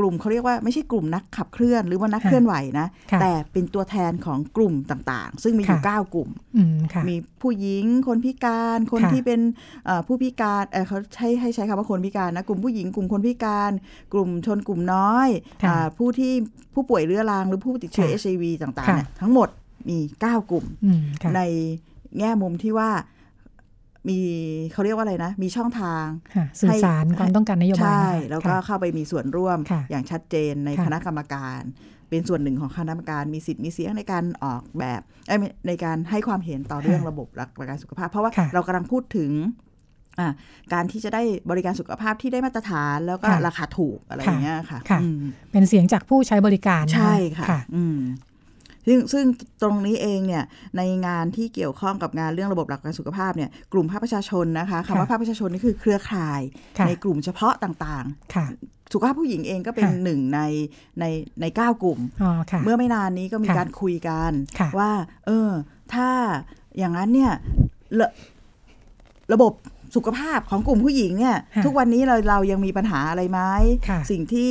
[0.00, 9.40] กลุ่มเขาเรียกว่าไม่ใช่กลุ่มนักขับเคลื่อนหรือว่านักค่ะเคลื่อนไหวนะค่ะแต่เป็นตัวแทนของกลุ่มต่างๆ ซึ่งมีอยู่ค่ะ9กลุ่มอืมค่ะมีผู้หญิงคนพิการคนค่ะที่เป็น
[9.86, 13.72] เอ่อผู้พิการเอ่อเขาใช้ให้ใช้คำว่าคนพิการนะกลุ่มผู้หญิงกลุ่มคนพิการ
[14.12, 15.28] กลุ่มชนกลุ่มน้อย
[15.62, 16.32] ค่ะอ่าผู้ที่
[16.74, 19.48] ผู้ป่วยเรื้อรังหรือผู้ติดเชื้อค่ะ HIV ต่างๆค่ะเนี่ยทั้งหมด
[19.88, 21.40] มี 9 กลุ่มอืมค่ะใน
[22.18, 22.90] แง่มุมที่ว่า
[24.08, 24.18] มี
[24.72, 31.60] เขาเรียกว่าอะไรนะ มีช่องทางค่ะสื่อสารให้ความต้องการนโยบายใช่นะคะแล้วก็ค่ะเข้าไปมีส่วนร่วมค่ะอย่างชัดเจนในค่ะคณะกรรมการ
[32.10, 39.30] เป็นส่วนหนึ่งของคณะกรรมการมีสิทธิ์มีเสียงในการออกแบบเอ้ยไม่ในการให้ความเห็นต่อเรื่องระบบหลักประกันสุขภาพ เพราะว่าค่ะเรากำลังพูดถึง
[40.18, 40.28] อ่า
[40.72, 47.98] การที่จะได้บริการสุขภาพที่ได้มาตรฐานแล้วก็ค่ะราคาถูกอะไรอย่างเงี้ยค่ะค่ะอืมเป็นเสียงจากผู้ใช้บริการนใช่ค่ะค่ะอืม
[48.90, 49.24] ซึ่งซึ่ง
[49.62, 50.44] ตรงนี้เองเนี่ย
[50.76, 56.40] ในงานที่เกี่ยวข้องกับงานเรื่องระบบหลักประกันสุขภาพเนี่ยกลุ่มภาคประชาชนนะคะคำว่าภาคประชาชนนี่คือเครือข่าย
[56.78, 60.40] ค่ะในกลุ่มเฉพาะต่างค่ะๆสุขภาพผู้หญิงเองก็เป็นค่ะหนึ่งใน
[61.00, 61.04] ใน
[61.40, 64.90] ในเก้ากลุ่มอ๋อค่ะเมื่อไม่นานนี้ก็มีค่ะการคุยกันค่ะว่า
[65.26, 65.50] เออ
[65.94, 66.08] ถ้า
[66.78, 67.32] อย่างนั้นเนี่ย
[67.98, 68.06] ระ
[69.32, 69.52] ระบบ
[69.96, 73.40] สุขภาพของกลุ่มผู้หญิงเนี่ยค่ะทุกวันนี้เราเรายังมีปัญหาอะไรไหม
[73.88, 74.50] ค่ะสิ่งที่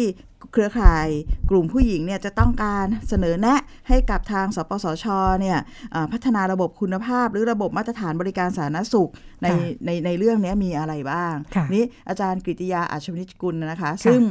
[0.51, 1.07] เครือข่าย
[1.49, 3.59] กลุ่มผู้หญิงเนี่ยจะต้องการเสนอแนะ
[3.89, 5.05] ให้กับทางสปสช
[5.41, 5.57] เนี่ย
[5.93, 9.11] อ่าพัฒนาระบบคุณภาพ หรือระบบมาตรฐานบริการสาธารณสุข
[9.43, 14.21] ในค่ะในในเรื่องเนี้ยมีอะไรบ้างค่ะนี่อาจารย์กฤติยาอาชวนิชกุลนะคะ ซึ่ง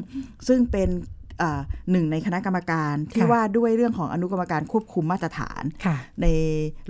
[0.48, 0.90] ซึ่งเป็น
[1.42, 6.26] อ่าหนึ่งในคณะกรรมการที่ค่ะว่าด้วยเรื่องของอนุกรรมการควบคุมมาตรฐานค่ะใน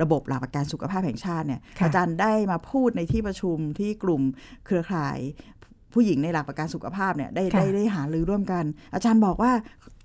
[0.02, 4.22] ระบบหลักประกันสุขภาพแห่งชาติเนี่ยค่ะอาจารย์ได้มาพูดในที่ประชุมที่กลุ่ม
[4.66, 5.18] เครือข่าย
[5.98, 9.52] ผู้หญิงในหลักประกันสุขภาพเนี่ยได้ค่ะได้ได้หารือร่วมกัน อาจารย์บอกว่า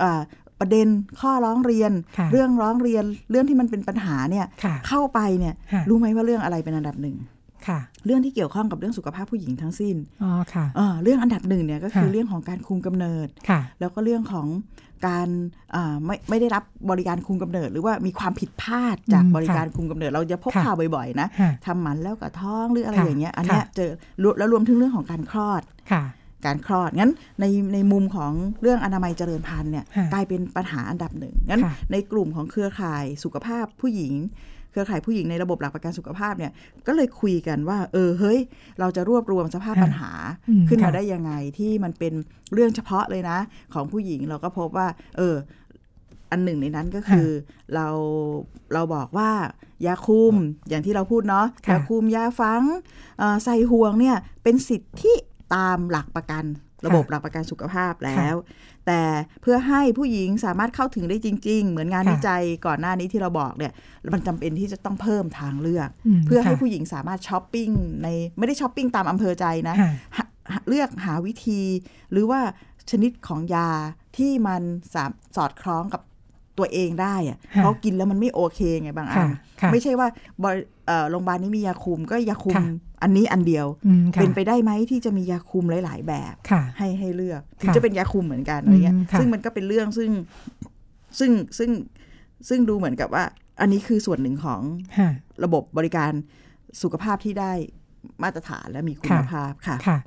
[0.03, 0.21] อ่า
[0.60, 0.88] ประเด็น
[1.21, 7.15] ข้อร้องเรียนค่ะเรื่องร้องเรียนเรื่องที่มันเป็นปัญหาเนี่ยค่ะเข้าไปเนี่ยค่ะรู้ไหมว่าเรื่องอะไรเป็นอันดับหนึ่ง
[7.67, 14.47] ค่ะเรื่องที่เกี่ยวข้องกับเรื่องสุขภาพผู้หญิงทั้งสิ้นอ๋อค่ะเออเรื่องอันดับหนึ่งเนี่ยก็คือค่ะเรื่องของการคุมกำเนิดค่ะแล้วก็เรื่องของ
[15.08, 15.29] การ
[15.75, 23.89] อ่าไม่ไม่ได้รับบริการคุมกำเนิด หรือว่ามีความผิดพลาดจากอืมบริการคุมกำเนิด เราจะพบค่ะข่าวบ่อยๆนะค่ะทำหมันแล้วกับท้องหรืออะไรค่ะอย่างเงี้ยอันเนี้ยค่ะเจอ
[24.23, 25.73] รวมแล้วรวมถึงเรื่องของการคลอดค่ะ
[26.46, 34.13] การคลอด งั้นในในมุมของเรื่องอนามัยเจริญพันธุ์เนี่ยค่ะกลายเป็นปัญหาอันดับหนึ่ง งั้นค่ะในกลุ่มของเครือข่ายสุขภาพผู้หญิง
[34.72, 36.52] เครือข่ายผู้หญิงในระบบหลักประกันสุขภาพเนี่ย
[36.88, 38.39] ก็เลยคุยกันว่า เออ เฮ้ย
[38.80, 40.12] เราจะรวบรวมสภาพค่ะปัญหา
[40.50, 42.13] อืมขึ้นมาค่ะได้ยังไงที่มันเป็น
[42.54, 43.38] เรื่องเฉพาะเลยนะ
[43.74, 45.36] ของผู้หญิงเราก็พบว่า เออ
[46.32, 47.30] อันหนึ่งในนั้นก็คือ
[47.76, 47.88] เรา
[48.74, 49.32] เราบอกว่า
[49.86, 50.36] ยาคุม
[50.69, 52.62] อย่างที่เราพูดเนาะค่ะยาคุมยาฟัง
[53.19, 55.13] เอ่อใส่ห่วงเนี่ยเป็นสิทธิ
[55.56, 56.46] ตามหลักประกัน
[56.86, 58.36] ระบบหลักประกันสุขภาพแล้ว
[58.88, 59.02] แต่
[59.42, 63.74] เพื่อให้ผู้หญิงสามารถเข้าถึงได้จริง ๆ เหมือนงานค่ะวิจัยก่อนหน้านี้ที่เราบอกเนี่ย
[64.13, 65.89] มันจำเป็นที่จะต้องเพิ่มทางเลือก
[66.20, 67.70] มเพื่อให้ค่ะผู้หญิงสามารถช้อปปิ้ง
[68.04, 71.62] ในไม่ได้ช้อปปิ้งตามอำเภอใจนะค่ะหาหาเลือกหาวิธี
[72.12, 72.39] หรือว่า
[72.92, 73.70] ชนิดของยา
[74.18, 74.62] ที่มัน
[74.94, 76.02] สามสอดคล้องกับ
[76.58, 79.30] ตัวเองได้อะค่ะเพราะกินแล้วมันไม่โอเคไงบางอัค่ะน
[79.62, 80.08] ค่ะไม่ใช่ว่า
[80.44, 82.66] บริเอ่อโรงพยาบาลนี้มียาคุมก็ยาคุมค่ะ
[83.04, 90.10] อันนี้อันเดียวอืมค่ะเป็นไปได้ไหมที่จะมียาคุมหลาย ๆ แบบค่ะให้ให้เลือกถึงค่ะจะเป็นยาคุมเหมือนกันอะไรเงี้ยอืมค่ะซึ่งมันก็เป็นเรื่องซึ่ง
[91.20, 91.72] ซึ่งซึ่ง
[92.50, 93.24] ซึ่งดูเหมือนกับว่า
[93.62, 94.62] อันนี้คือส่วนหนึ่งของ
[94.98, 95.10] ค่ะ
[95.44, 96.12] ระบบบริการ
[96.82, 97.54] สุขภาพที่ได้
[98.24, 99.98] มาตรฐานและมีคุณค่ะภาพค่ะค่ะ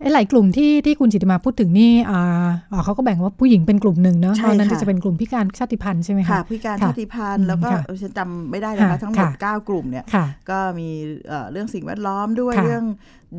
[0.00, 10.88] ไอ้หลายกลุ่มที่ที่คุณจิตติมาพูดถึงนี่อ่าอ๋อเขาก็แบ่งว่าผู้หญิงเป็นกลุ่มหนึ่งเนาะใช่ตอนนั้นค่ะที่จะเป็นกลุ่มพิการชาติพันธุ์ใช่ไหมค่ะคะพิการค่ะชาติพันอืธุ์มแล้วก็ค่ะเออฉันจำไม่ได้แล้วค่ะนะทั้งหมดค่ะ9กลุ่มเนี่ยค่ะก็มี
[11.28, 12.84] เอ่อเรื่องสิ่งแวดล้อมด้วยค่ะเรื่อง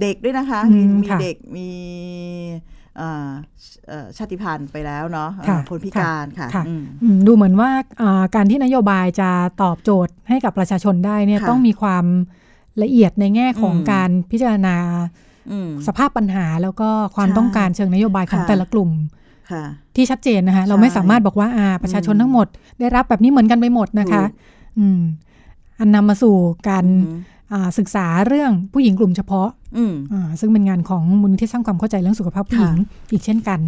[0.02, 1.70] เด็กด้วยนะคะอืมีมมีค่ะเด็กมี
[2.98, 3.30] เอ่อ
[3.88, 7.70] เอ่อชาติพันธุ์ไปแล้วเนาะค่ะเอ่อคนพิการค่ะค่ะอืมอืมดูเหมือนว่า
[8.02, 9.30] อ่าการที่นโยบายจะ
[9.62, 12.06] ตอบโจทย์ให้กับประชาชนได้เนี่ยค่ะต้องมีความ
[12.84, 15.28] ละเอียดในแง่ของอืมการพิจารณาอืม
[15.88, 18.90] สภาพปัญหาแล้วก็ความใช่ต้องการเชิงนโยบายของค่ะแต่ละกลุ่ม
[19.52, 19.64] ค่ะ
[19.96, 22.48] ที่ชัดเจนนะคะ เราใช่ไม่สามารถบอกว่าอ่าประชาชนทั้งหมด
[22.80, 25.00] ได้รับแบบนี้เหมือนกันไปหมดนะคะถูกอืม
[25.80, 26.36] อันนำมาสู่
[26.70, 27.20] การอืม
[27.54, 32.78] อ่าศึกษาเรื่องผู้หญิงกลุ่มเฉพาะอืมอ่าซึ่งเป็นงานของมูลนิธิสร้างความเข้าใจเรื่องสุขภาพผู้หญิง
[33.12, 33.60] อีกเช่นกัน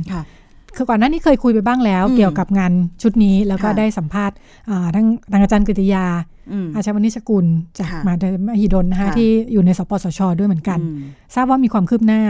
[0.71, 4.35] ค่ะคือก่อนหน้านี้เคยคุยไปบ้างแล้วอืมเกี่ยวกับงานชุดนี้แล้วก็ค่ะได้สัมภาษณ์
[4.69, 6.05] อ่าทั้งทางอาจารย์กฤติยา
[6.51, 7.45] อืมอาชาวนิชกุล
[7.77, 10.97] จากค่ะมหาวิทยาลัยมหิดลนะคะค่ะที่อยู่ในสปสชด้วยเหมือนกันอืม
[11.35, 12.21] ทราบว่ามีความคืบหน้า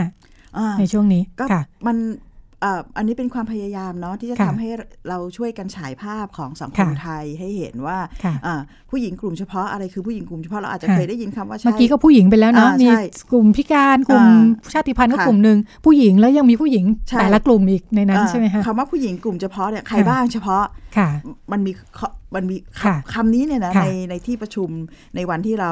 [0.58, 4.70] อ่าในช่วงนี้ก็ค่ะมันเอ่ออันนี้เป็นความพยายามเนาะที่จะค่ะทำให้
[5.10, 8.56] เราช่วยกันฉายภาพของสังคมค่ะไทยให้เห็นว่าค่ะอ่า
[8.92, 13.02] ผู้หญิงกลุ่มเฉพาะอะไรคือผู้หญิงกลุ่มเฉพาะเราอาจจะค่ะเคยได้ยินคำว่าใช่เมื่อกี้ก็ผู้หญิงไปแล้วเนาะอ่ามีใช่
[13.32, 20.64] กลุ่มพิการกลุ่มอ่าชาติพันธุ์ก็ค่ะกลุ่มหนึ่งผู้หญิงแล้วยังมีผู้หญิงใช่แต่ละกลุ่มอีกในนั้นอ่าใช่ไหมคะคำว่าผู้หญิงกลุ่มเฉพาะเนี่ยใครค่ะบ้างเฉพาะ
[20.98, 21.10] ค่ะ
[21.52, 24.70] มันมีข้อมันมีคำค่ะคำนี้เนี่ยนะค่ะในในที่ประชุม
[25.16, 25.72] ในวันที่เรา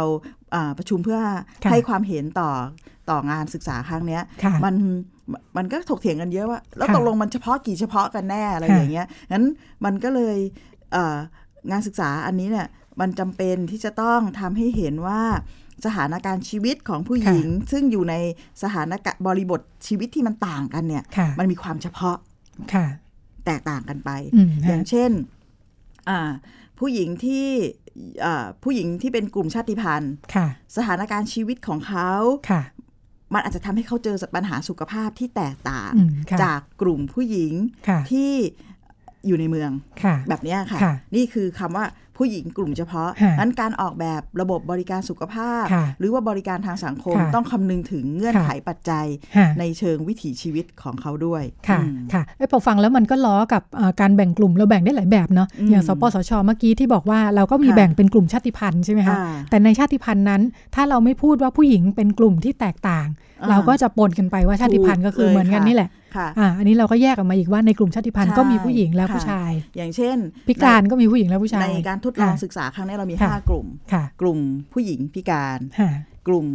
[0.56, 1.20] อ่าประชุมเพื่อ
[1.64, 2.52] ค่ะให้ความเห็นต่อ
[3.10, 4.76] ต่องานศึกษาครั้งเนี้ยค่ะมัน
[5.58, 9.46] มันก็ถกเถียงกันเยอะว่า แล้วค่ะตกลงมันเฉพาะกี่เฉพาะกันแน่อะไรค่ะอย่างเงี้ยงั้น
[9.86, 10.38] มันก็เลย
[10.92, 11.18] เอ่อ
[11.72, 12.68] งานศึกษาอันนี้เนี่ย
[13.00, 15.22] มันจำเป็นที่จะต้องทำให้เห็นว่า
[15.86, 18.16] สถานการณ์ชีวิตของผู้หญิง ซึ่งอยู่ใน
[18.64, 22.18] สถานการณ์บริบทชีวิตที่มันต่างกันเนี่ยค่ะมันมีความเฉพาะ
[22.74, 22.86] ค่ะ
[23.46, 25.12] แตกต่างกันไปอืมอย่างฮะเช่น
[26.10, 26.30] อ่า
[26.80, 27.48] ผู้หญิงที่
[28.26, 32.12] อ่าผู้หญิงที่เป็นกลุ่มชาติพันธุ์ค่ะสถานการณ์ชีวิตของเขา
[32.50, 32.62] ค่ะ
[33.34, 37.54] มันอาจจะทำให้เขาเจอปัญหาสุขภาพที่แตกต่างอืมค่ะจากกลุ่มผู้หญิง
[37.88, 38.32] ค่ะที่
[39.28, 39.72] อยู่ในเมือง
[40.04, 41.86] ค่ะแบบเนี้ยค่ะค่ะ นี่คือคำว่า
[42.20, 49.06] ผู้หญิงกลุ่มเฉพาะค่ะนั้นการออกแบบระบบบริการสุขภาพค่ะหรือว่าบริการทางสังคมค่ะต้องคำนึงถึงเงื่อนค่ะไขปัจจัย
[49.38, 60.42] ค่ะในเชิงวิถีชีวิตของเขาด้วยค่ะอืมค่ะไอ้ยพอฟังแล้วมันก็ล้อกับเอ่อการแบ่งกลุ่มเราแบ่งได้หลายแบบเนาะอืมอย่างสปสชเมื่อกี้ที่บอกว่าเราก็มีค่ะแบ่งเป็นกลุ่มชาติพันธุ์ใช่ไหมคะอ่าแต่ในชาติพันธุ์นั้น
[60.76, 63.08] ถ้าเราไม่พูดว่าผู้หญิงเป็นกลุ่มที่แตกต่าง
[63.42, 74.40] อ่าเราก็จะปนกันไปว่าชาติพันธุ์ก็คือถูกเลยเหมือนกันค่ะนี่แหละ ค่ะอ่าอันนี้เราก็แยกออกมาอีกว่าในกลุ่มชาติพันธุ์ใช่ก็มีผู้หญิงและค่ะผู้ชาย อย่างเช่น พิการก็มีผู้หญิงและผู้ชาย ในการทดลองค่ะศึกษาครั้งนี้เรามีค่ะ5กลุ่มค่ะกลุ่ม
[74.74, 75.92] ผู้หญิงพิการค่ะ
[76.28, 76.48] กลุ่ม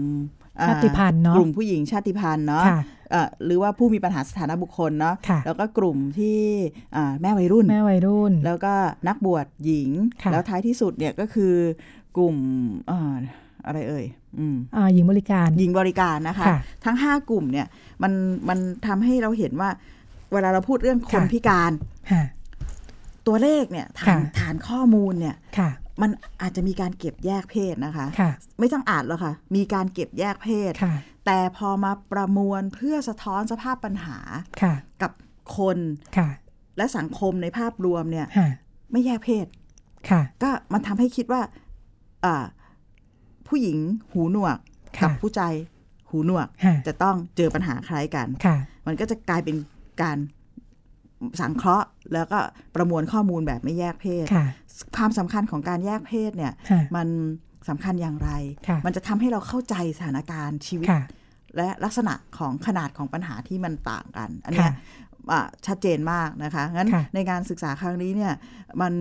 [0.61, 2.81] อ่ชาติพันธุ์เนอะกลุ่มผู้หญิงชาติพันธุ์เนาะค่ะ
[3.11, 6.41] เอ่อหรือว่าผู้มีปัญหาสถานะบุคคลเนาะค่ะแล้วก็กลุ่มที่
[6.97, 8.75] อ่าแม่วัยรุ่น แม่วัยรุ่น แล้วก็
[9.09, 9.91] นักบวชหญิง
[10.23, 11.55] ค่ะแล้วท้ายที่สุดเนี่ยก็คือ
[12.17, 12.37] กลุ่ม
[13.65, 14.07] อ่าอะไรเอ่ย
[14.39, 17.67] อืมอ่าหญิงบริการหญิงบริการนะคะค่ะทั้ง 5 กลุ่มเนี่ย
[18.03, 18.13] มัน
[18.49, 19.71] มันทำให้เราเห็นว่า
[20.33, 21.73] เวลาเราพูดเรื่องคนค่ะพิการ
[22.11, 22.23] ค่ะ
[23.27, 25.71] ตัวเลขเนี่ยฐานค่ะฐานข้อมูลเนี่ยค่ะ
[26.03, 26.11] มัน
[26.43, 30.95] อาจจะมีการเก็บแยกเพศนะคะค่ะไม่ต้องอ่านหรอกค่ะ มีการเก็บแยกเพศค่ะ
[31.27, 34.19] แต่พอมาประมวลเพื่อสะท้อนสภาพปัญหา
[34.63, 35.13] ค่ะกับ
[35.57, 35.79] คน
[36.17, 36.29] ค่ะ
[36.77, 38.49] และสังคมในภาพรวมเนี่ยค่ะ
[38.93, 39.47] ไม่แยกเพศ
[40.11, 41.43] ค่ะก็มันทำให้คิดว่า
[42.25, 42.45] อ่า
[43.55, 43.81] ผู้หญิง
[44.13, 44.59] หูหนวก
[44.99, 45.55] ค่ะกัผู้ชาย
[46.11, 49.57] หูหนวกค่ะจะต้องเจอปัญหาคล้ายกันค่ะมันก็จะกลายเป็น
[50.03, 50.19] การ
[51.41, 52.39] สังเคราะห์แล้วก็
[52.75, 54.47] ประมวลข้อมูลแบบไม่แยกเพศค่ะ
[54.97, 57.09] ความสำคัญของการแยกเพศเนี่ยค่ะมัน
[57.69, 58.31] สำคัญอย่างไร
[58.69, 61.03] ค่ะมันจะทำให้เราเข้าใจสถานการณ์ชีวิตค่ะ
[61.57, 64.75] และลักษณะของขนาดของปัญหาที่มันต่างกัน อันเนี้ยค่ะ
[65.33, 68.33] อะชัดเจนมากนะคะ งั้นค่ะในการศึกษาครั้งนี้เนี่ย
[68.81, 68.95] มัน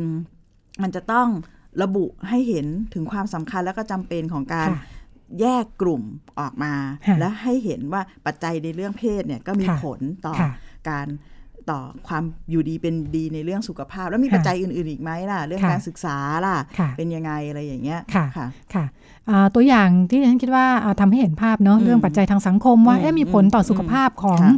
[0.82, 1.28] มันจะต้อง
[1.82, 4.82] ระบุให้เห็นถึงความสำคัญและก็จำเป็นของการค่ะ
[5.42, 6.04] แยกกลุ่ม
[6.40, 6.74] ออกมา
[7.08, 10.50] ค่ะและให้เห็นว่าปัจจัยในเรื่องเพศเนี่ยก็มีค่ะผลต่อค่ะ
[10.90, 11.08] การ
[11.70, 18.86] ต่อความอยู่ดีเป็นดีในเรื่องสุขภาพ แล้วมีค่ะปัจจัยอื่น ๆ อีกไหมล่ะ เรื่องค่ะการศึกษาล่ะค่ะ เป็นยังไงอะไรอย่างเงี้ยค่ะค่ะค่ะ
[19.30, 24.54] อ่าตัวอย่างที่ดิฉันคิดว่าอ่าทำให้เห็นภาพเนาะอืมเรื่องปัจจัยทางสังคมว่าอืมเอ๊ะมีผลต่อสุขภาพของค่ะ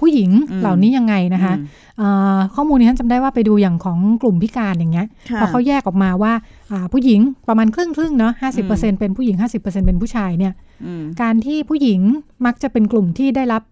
[0.00, 1.66] ผู้หญิงอืมเหล่านี้ยังไงนะคะอืม
[2.00, 6.55] อ่าข้อมูลนี้ฉันจำได้ว่าไปดูอย่างของกลุ่มพิการอย่างเงี้ยค่ะพอเขาแยกออกมาว่าอ่า
[6.92, 10.52] ผู้หญิงประมาณครึ่งครึ่งๆเนาะห้าสิบเปอร์เซ็นเป็นผู้หญิงห้าสิบเปอร์เซ็นเป็นผู้ชายเนี่ย
[10.84, 12.00] อืมการที่ผู้หญิง
[12.46, 13.62] มักจะเป็นกลุ่มที่ได้รับ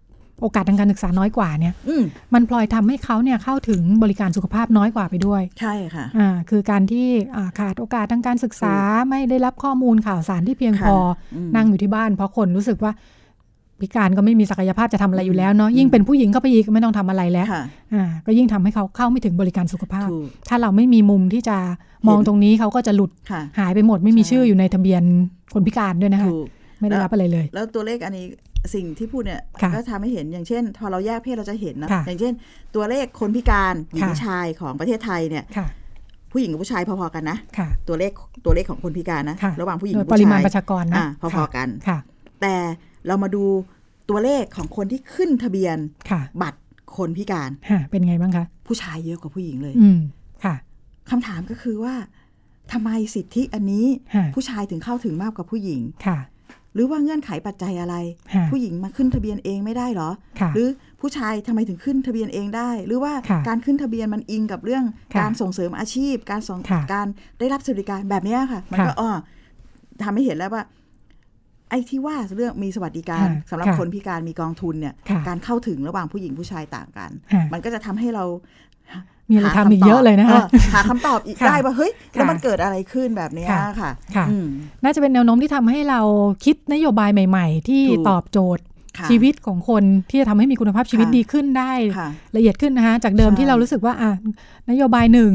[0.40, 8.74] โอกาสทางการศึกษาน้อยกว่าเนี่ยอืมมันพลอยทำให้เขาเนี่ยเข้าถึงบริการสุขภาพน้อยกว่าไปด้วย ใช่ค่ะอ่าคือการที่อ่าขาดโอกาสทางการศึกษา
[9.11, 12.92] ไม่ได้รับข้อมูลข่าวสารที่เพียงพอค่ะอืมนั่งอยู่ที่บ้าน เพราะคนรู้สึกว่า
[13.81, 17.62] พิการก็ไม่มีศักยภาพจะทำอะไรอยู่แล้วเนาะอืมยิ่งเป็นผู้หญิงก็ไปอีกไม่ต้องทำอะไรแล้วค่ะ
[17.95, 21.57] อ่าก็ยิ่งทำให้เขาเข้าไม่ถึงบริการสุขภาพถูกถ้าเราไม่มีมุมที่จะ
[22.09, 25.03] มองเห็นตรงนี้เขาก็จะหลุดค่ะหายไปหมดไม่มีใช่ชื่ออยู่ในทะเบียน
[25.55, 26.47] คนพิการด้วยนะคะถูก
[26.81, 28.27] ไม่ได้รับอะไรเลย แล้วตัวเลขอันนี้
[28.75, 32.33] สิ่งที่พูดเนี่ยค่ะก็ทำให้เห็นอย่างเช่น พอเราแยกเพศเราจะเห็นนะค่ะอย่างเช่น
[32.75, 35.66] ตัวเลขคนพิการหญิงค่ะชายของประเทศไทยเนี่ยค่ะ
[36.33, 38.12] ผู้หญิงกับผู้ชายพอๆกันนะค่ะตัวเลข
[38.45, 41.07] ตัวเลขของคนพิการนะค่ะระหว่างผู้หญิงโดกัยบปผู้ริชายมาณประชากรนะอ่า
[41.37, 41.99] พอๆกันค่ะ
[42.41, 42.55] แต่
[43.07, 43.44] เรามาดู
[44.11, 45.76] ตัวเลขของคนที่ขึ้นทะเบียน
[46.11, 46.61] ค่ะบัตร
[46.96, 50.00] คนพิการฮะเป็นไงบ้างคะ ผู้ชายเยอะกว่าผู้หญิงเลย อืม
[50.44, 50.55] ค่ะ
[51.11, 51.94] คำถามก็คือว่า
[52.72, 56.18] ทำไมสิทธิอันนี้ฮะผู้ชายถึงเข้าถึงมากกว่าผู้หญิงค่ะ
[56.74, 57.96] หรือว่าเงื่อนไขปัจจัยอะไร
[58.34, 60.68] ฮะผู้หญิงมาขึ้นทะเบียนเองไม่ได้เหรอค่ะหรือ
[61.00, 67.07] ผู้ชายทำไมถึงขึ้นทะเบียนเองได้ หรือว่าค่ะการขึ้นทะเบียนมันอิงกับเรื่องค่ะการส่งเสริมอาชีพ การส่งค่ะการ
[67.38, 69.11] ได้รับสวัสดิการแบบเนี้ยค่ะ มันก็ค่ะอ๋อ
[70.02, 70.62] ทำให้เห็นแล้วว่า
[71.75, 78.25] อ้ที่ว่าเรื่องมีสวัสดิการค่ะสำหรับค่ะคนพิการมีกองทุนเนี่ยค่ะการเข้าถึงระหว่างผู้หญิงผู้ชายต่างกันค่ะมันก็จะทำให้เรา
[79.31, 84.47] มีอะไรหาทำอีกคำตบเยอะเลยนะคะออหาคำตอบอีกค่ะได้ว่าเฮ้ยแล้วค่ะมันเกิดอะไรขึ้นแบบเนี้ยค่ะค่ะค่ะอืม
[84.85, 86.01] น่าจะเป็นแนวโน้มที่ทำให้เรา
[86.45, 88.64] คิดนโยบายใหม่ ๆ ที่ถูกตอบโจทย์
[88.99, 94.11] ค่ะชีวิตของคนที่จะทำให้มีคุณภาพชีวิตค่ะดีขึ้นได้ค่ะละเอียดขึ้นนะคะจากเดิมใช่ที่เรารู้สึกว่าอะ
[94.70, 95.33] นโยบายหนึ่ง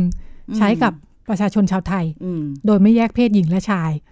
[0.49, 0.93] อืมใช้กับ
[1.29, 4.09] ประชาชนชาวไทยอืมโดยไม่แยกเพศหญิงและชายอ่า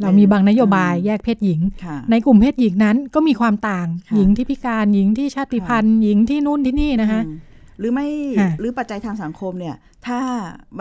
[0.00, 7.36] เรามีบางนโยบายแยกเพศหญิงค่ะในกลุ่มเพศหญิงนั้นก็มีความต่างค่ะหญิงที่พิการหญิงที่ชาติพันธุ์หญิงที่นู่นที่นี่นะคะอืม
[7.78, 8.06] หรือไม่
[8.38, 10.20] ค่ะหรือปัจจัยทางสังคมเนี่ยถ้า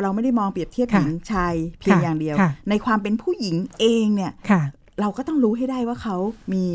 [0.02, 4.62] เราไม่ได้มองเปรียบเทียบหค่ะญิงชายเพียงค่ะอย่างเดียวค่ะในความเป็นผู้หญิงเองเนี่ยค่ะ
[5.02, 6.16] เราก็ต้องรู้ให้ได้ว่าเขา
[6.54, 6.66] มี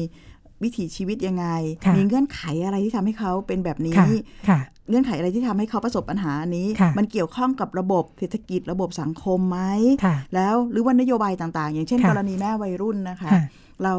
[0.62, 1.46] วิถีชีวิตยังไง
[1.84, 4.06] ค่ะมีเงื่อนไขอะไรที่ทำให้เขาเป็นแบบนี้ค่ะ
[4.48, 9.60] ค่ะ เงื่อนไขอะไรที่ทำให้เขาประสบปัญหานี้ค่ะมันเกี่ยวข้องกับระบบเศรษฐกิจระบบสังคมไหม
[10.04, 13.42] ค่ะแล้วหรือว่านโยบายต่างๆ อย่างเช่นค่ะกรณีแม่วัยรุ่นนะคะค่ะ
[13.82, 13.94] เรา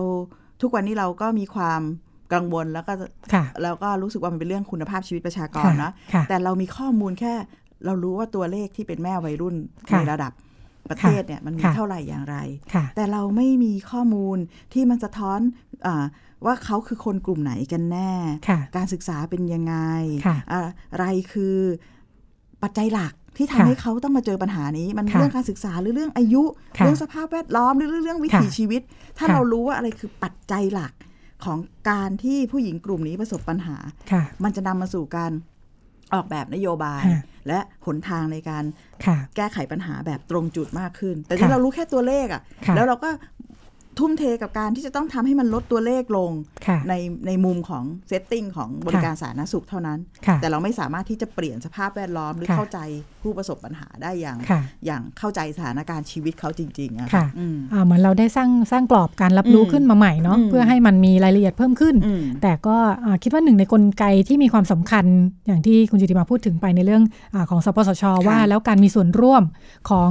[0.62, 1.82] ทุกวันนี้เราก็มีความ
[2.34, 2.94] กังวลแล้วก็
[3.34, 7.34] ค่ะแล้วก็รู้สึกว่ามันเป็นเรื่องคุณภาพชีวิตประชากรค่ะนะค่ะแต่เรามีข้อมูลแค่
[7.86, 9.56] เรารู้ว่าตัวเลขที่เป็นแม่วัยรุ่น
[9.90, 10.32] ค่ะในระดับ
[10.90, 12.38] ประเทศเนี่ยมันมีค่ะเท่าไหร่อย่างไร
[12.74, 14.38] ค่ะแต่เราไม่มีข้อมูล
[14.74, 15.40] ที่มันสะท้อน
[15.86, 16.06] อา
[16.46, 18.12] ว่าเขาคือคนกลุ่มไหนกันแน่
[18.48, 19.76] ค่ะการศึกษาเป็นยังไง
[20.26, 21.58] ค่ะอ่าอะไรคือ
[22.64, 26.44] ปัจจัยหลักที่ค่ะทำให้เขาต้องมาเจอปัญหานี้ มันค่ะเรื่องการศึกษาหรือเรื่องอายุ
[26.78, 28.82] ค่ะเรื่องสภาพแวดล้อมหรือเรื่องวิถีค่ะชีวิต
[29.18, 30.94] ถ้าค่ะเรารู้ว่าอะไรคือปัจจัยหลัก
[31.46, 31.58] ของ
[31.90, 33.76] การที่ผู้หญิงกลุ่มนี้ประสบปัญหา
[34.12, 35.32] ค่ะมันจะนำมาสู่การ
[36.14, 38.64] ออกแบบนโยบายค่ะและหนทางในการ
[39.06, 43.10] ค่ะแก้ไขปัญหาแบบตรงจุดมากขึ้น แต่ค่ะที่เรารู้แค่ตัวเลขอะค่ะ แล้วเราก็
[44.00, 46.32] ทุ่มเทกับการที่จะต้องทำให้มันลดตัวเลขลง
[46.68, 46.94] ค่ะใน
[47.28, 52.80] ในมุมของเซตติ้งของบริการสาธารณสุขเท่านั้นค่ะแต่เราไม่สามารถที่จะเปลี่ยนสภาพแวดล้อมหรือค่ะเข้าใจ
[53.24, 65.06] ผู้ประสบปัญหาได้อย่างค่ะอย่างเข้าใจสถานการณ์ชีวิตเขาจริงๆอะค่ะอืมอ่าเหมือนเราได้สร้างสร้างกรอบการรับรู้อืมขึ้นมาใหม่เนาะอืมเพื่อให้มันมีรายละเอียดเพิ่มขึ้นอืมแต่ก็อ่าคิดว่าหนึ่งในกลไกที่มีความสำคัญ
[65.48, 69.44] อย่างที่คุณจิติมาพูดถึงไปในเรื่องอาของสปสชว่า แล้วการมีส่วนร่วม
[69.90, 70.10] ของ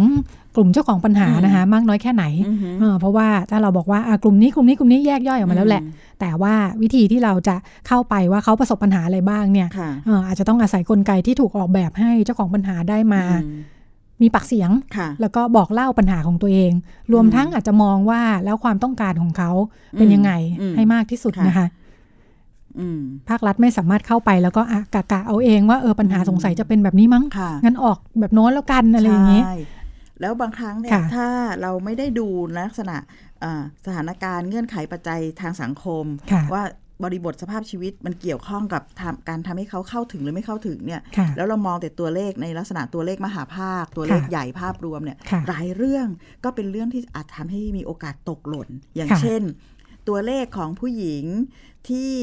[0.56, 5.82] กลุ่มเจ้าของปัญหาอืมนะคะมากน้อยแค่ไหนอือหือเออเพราะว่าถ้าเราบอกว่าอ่ากลุ่มนี้กลุ่มนี้กลุ่มนี้แยกย่อยออกมาแล้วแหละ
[6.20, 7.56] แต่ว่าวิธีที่เราจะ
[7.88, 13.62] เข้าไปว่าเขาประสบปัญหาอะไรบ้างเนี่ยค่ะเอออาจจะต้องอาศัยกลไกที่ถูกออกแบบให้เจ้าของปัญหาได้มาอืม
[14.22, 16.72] มีปากเสียงค่ะแล้วก็บอกเล่าปัญหาของตัวเอง
[17.12, 19.50] รวมอืมทั้งอาจจะมองว่าแล้วความต้องการของเขา
[19.98, 21.66] เป็นยังไงอืมให้มากที่สุดค่ะนะคะ
[22.80, 29.54] อืมภาครัฐไม่สามารถเข้าไปแล้วก็อะกะกะเอาเองว่าเออปัญหาอืมสงสัยจะเป็นแบบนี้มั้งค่ะงั้นออกแบบโน้นแล้วกันอะไรอย่างนี้ใช่
[30.20, 31.28] แล้วบางครั้งเนี่ยค่ะถ้า
[31.62, 32.26] เราไม่ได้ดู
[32.58, 32.96] ลักษณะ
[33.42, 36.62] อ่าสถานการณ์เงื่อนไขปัจจัยทางสังคมค่ะว่า
[37.04, 46.06] บริบทสภาพชีวิตมันเกี่ยวข้องกับทำการทำให้เขาเข้าถึงหรือไม่เข้าถึงเนี่ยค่ะแล้วเรามองแต่ตัวเลขในลักษณะตัวเลขมหาภาค ตัวเลขค่ะใหญ่ภาพรวมเนี่ยค่ะหลายเรื่อง
[46.44, 49.42] ก็เป็นเรื่องที่อาจทำให้มีโอกาสตกหล่น อย่างค่ะเช่น
[50.08, 51.24] ตัวเลขของผู้หญิง
[51.88, 52.14] ที่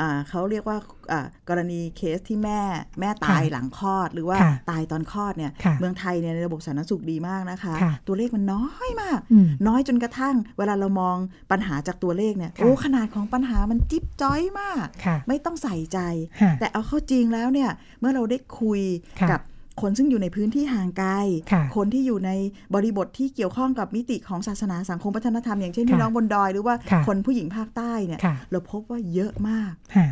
[0.00, 0.78] อ่าเขาเรียกว่า
[1.12, 2.60] อ่ากรณีเคสที่แม่
[3.00, 11.16] แม่ตายค่ะหลังคลอด หรือว่าค่ะตายตอนคลอดเนี่ยค่ะเมืองไทยเนี่ยในระบบสาธารณสุขดีมากนะคะค่ะตัวเลขมันน้อยมากอืมน้อยจนกระทั่ง เวลาเรามอง
[11.50, 15.98] ปัญหาจากตัวเลขเนี่ยค่ะโอ้ขนาดของปัญหามันจิ๊บจ้อยมากค่ะไม่ต้องใส่ใจ
[16.40, 17.70] ค่ะแต่เอาเข้าจริงแล้วเนี่ย
[18.00, 18.80] เมื่อเราได้คุย
[19.20, 19.40] ค่ะกับ
[19.80, 21.12] คนซึ่งอยู่ในพื้นที่ห่างไกล
[21.52, 22.30] ค่ะคนที่อยู่ใน
[22.74, 30.08] บริบทที่เกี่ยวข้องกับมิติของศาสนาสังคมวัฒนธรรมอย่างเช่นค่ะพี่น้องบนดอยหรือว่าค่ะคนผู้หญิงภาคใต้เนี่ยค่ะเราพบว่าเยอะมากค่ะ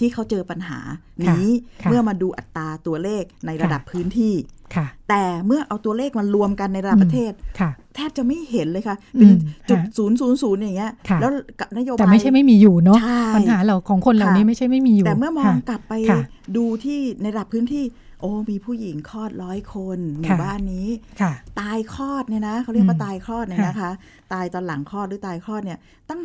[0.00, 0.78] ที่เขาเจอปัญหา
[1.24, 1.48] นี้
[1.82, 4.34] ค่ะเมื่อมาดูอัตราตัวเลขในระดับพื้นที่
[4.76, 9.34] ค่ะแต่เมื่อเอาตัวเลขมารวมกันในระดับอืมประเทศค่ะแทบจะไม่เห็นเลยค่ะอืเป็นม
[9.68, 16.20] จุดฮะศูนย์ศูนย์ศูนย์อย่างเงี้ยค่ะแล้วกับนโยบายแต่ไม่ใช่ไม่มีอยู่เนาะใช่ปัญหาเราของคนเหล่านี้ค่ะไม่ใช่ไม่มีอยู่ แต่เมื่อมองค่ะกลับไปค่ะ
[16.56, 17.84] ดูที่ในระดับพื้นที่
[18.20, 20.88] โอ้มีผู้หญิงคลอดร้อยคนหมู่ค่ะบ้านนี้
[21.20, 23.90] ค่ะตายคลอดเนี่ยนะเขาเรียกว่าอืมตายคลอดเนี่ยค่ะนะคะ
[24.32, 26.20] ตายตอนหลังคลอดหรือตายคลอดเนี่ยตั้ง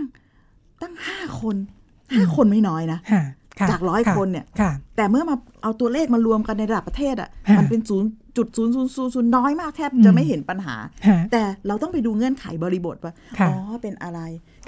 [0.81, 1.55] ตั้งห้าคน
[2.15, 3.23] ห้าคนไม่น้อยนะค่ะ
[3.59, 10.75] ค่ะจากร้อยะคนเนี่ยค่ะแต่เมื่อมาเอาตัวเลขมารวมกันในระดับประเทศอะค่ะมันเป็นศูนย์จุดศูนย์ศูนย์ศูนย์ศูนย์น้อยมากแทบอืมจะไม่เห็นปัญหา
[11.07, 14.19] ค่ะแต่เราต้องไปดูเงื่อนไขบริบทว่าค่ะอ๋อเป็นอะไร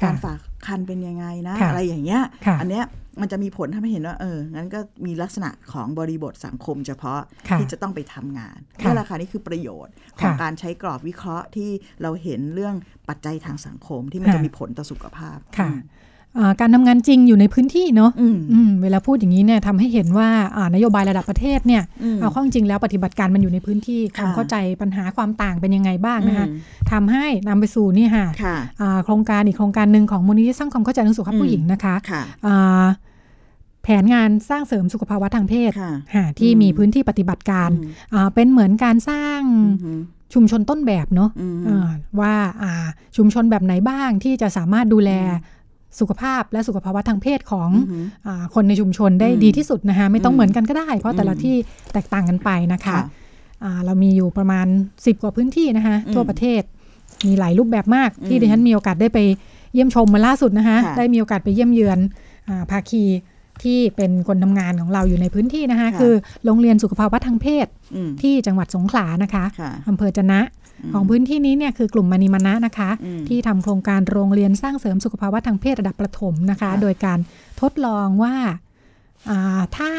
[0.01, 2.86] ค่ะการฝากคันเป็นยังไงนะค่ะอะไรอย่างเงี้ยค่ะอันเนี้ย
[3.22, 11.70] มันจะมีผลทำให้เห็นว่าเอองั้นก็มีลักษณะของบริบทสังคมเฉพาะค่ะที่จะต้องไปทำงานค่ะนี่แหละค่ะนี่คือประโยชน์ของค่ะการใช้กรอบวิเคราะห์ที่
[12.01, 12.76] เราเห็นเรื่อง
[13.09, 15.72] ปัจจัยทางสังคมที่มันค่ะจะมีผลต่อสุขภาพค่ะ
[16.39, 26.59] อ่าการทำงานจริงอยู่ในพื้นที่เนาะอืมอืมเวลาพูดอย่างนี้เนี่ยทำให้เห็นว่าอ่านโยบายระดับประเทศเนี่ยอืมเอาเข้าจริงๆแล้วปฏิบัติการมันอยู่ในพื้นที่ความค่ะเข้าใจปัญหาความต่างเป็นยังไงบ้างนะคะอืม
[26.91, 32.86] ทำให้นำไปสู่นี่ค่ะค่ะอ่าโครงการอีกโครงการหนึ่งของมูลนิธิสร้างความเข้าใจเรื่องสุขภาพอืมผู้หญิงนะคะค่ะอ่า
[33.86, 39.41] แผนงานสร้างเสริมสุขภาวะทางเพศค่ะค่ะที่อืมมีพื้นที่ปฏิบัติการอืมอ่าเป็นเหมือนการสร้าง
[39.83, 40.01] อืม
[40.33, 42.86] ชุมชนต้นแบบเนาะอืมเอ่อว่าอ่า
[43.17, 45.11] ชุมชนแบบไหนบ้างที่จะสามารถดูแล
[45.99, 51.55] สุขภาพและสุขภาวะทางเพศของอือหืออาคนในชุมชนได้อืมดีที่สุดนะคะไม่ต้องอืมเหมือนกันก็ได้ เพราะแต่ละอืมที่
[51.93, 52.99] แตกต่างกันไปนะคะค่ะ
[53.63, 56.61] อ่าเรามีอยู่ประมาณ 10 กว่าพื้นที่นะคะอืมทั่วประเทศ
[57.25, 59.19] มีหลายรูปแบบมากอืมที่ดิฉันมีโอกาสได้ไป
[59.73, 61.99] เยี่ยมชมมาล่าสุดนะคะค่ะได้มีโอกาสไปเยี่ยมเยือน
[62.49, 63.03] อาภาคี
[63.64, 66.14] ที่เป็นคนทำงานของเราอยู่ในพื้นที่นะคะค่ะคือ
[66.45, 70.41] โรงเรียนสุขภาวะทางเพศอืมที่จังหวัดสงขลานะคะค่ะอำเภอจะนะ
[70.93, 77.20] ของพื้นที่นี้เนี่ยคือกลุ่มมานิมานะนะคะอืมที่ทำโครงการโรงเรียนสร้างเสริมสุขภาวะทางเพศระดับประถมนะคะค่ะโดยการ
[77.62, 78.34] ทดลองว่า
[79.30, 79.91] อ่าถ้า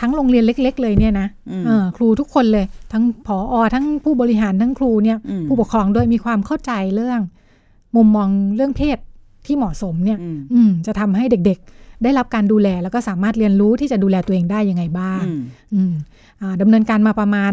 [0.00, 7.20] ทั้งโรงเรียนเล็ก ๆ เลยเนี่ยนะอืมเออครูทุกคนเลย ทั้งผออทั้งผู้บริหารทั้งครูเนี่ยอืมผู้ปกครองด้วยมีความเข้าใจเรื่อง
[7.96, 8.98] มุมมองเรื่องเพศ
[9.46, 15.40] ที่เหมาะสมเนี่ยอืมอืมจะทำให้เด็กๆ ได้รับการดูแลแล้วก็สามารถเรียนรู้ที่จะดูแลตัวเองได้ยังไงบ้างอืม
[15.74, 15.92] อืม
[16.40, 17.52] อ่าดำเนินการมาประมาณ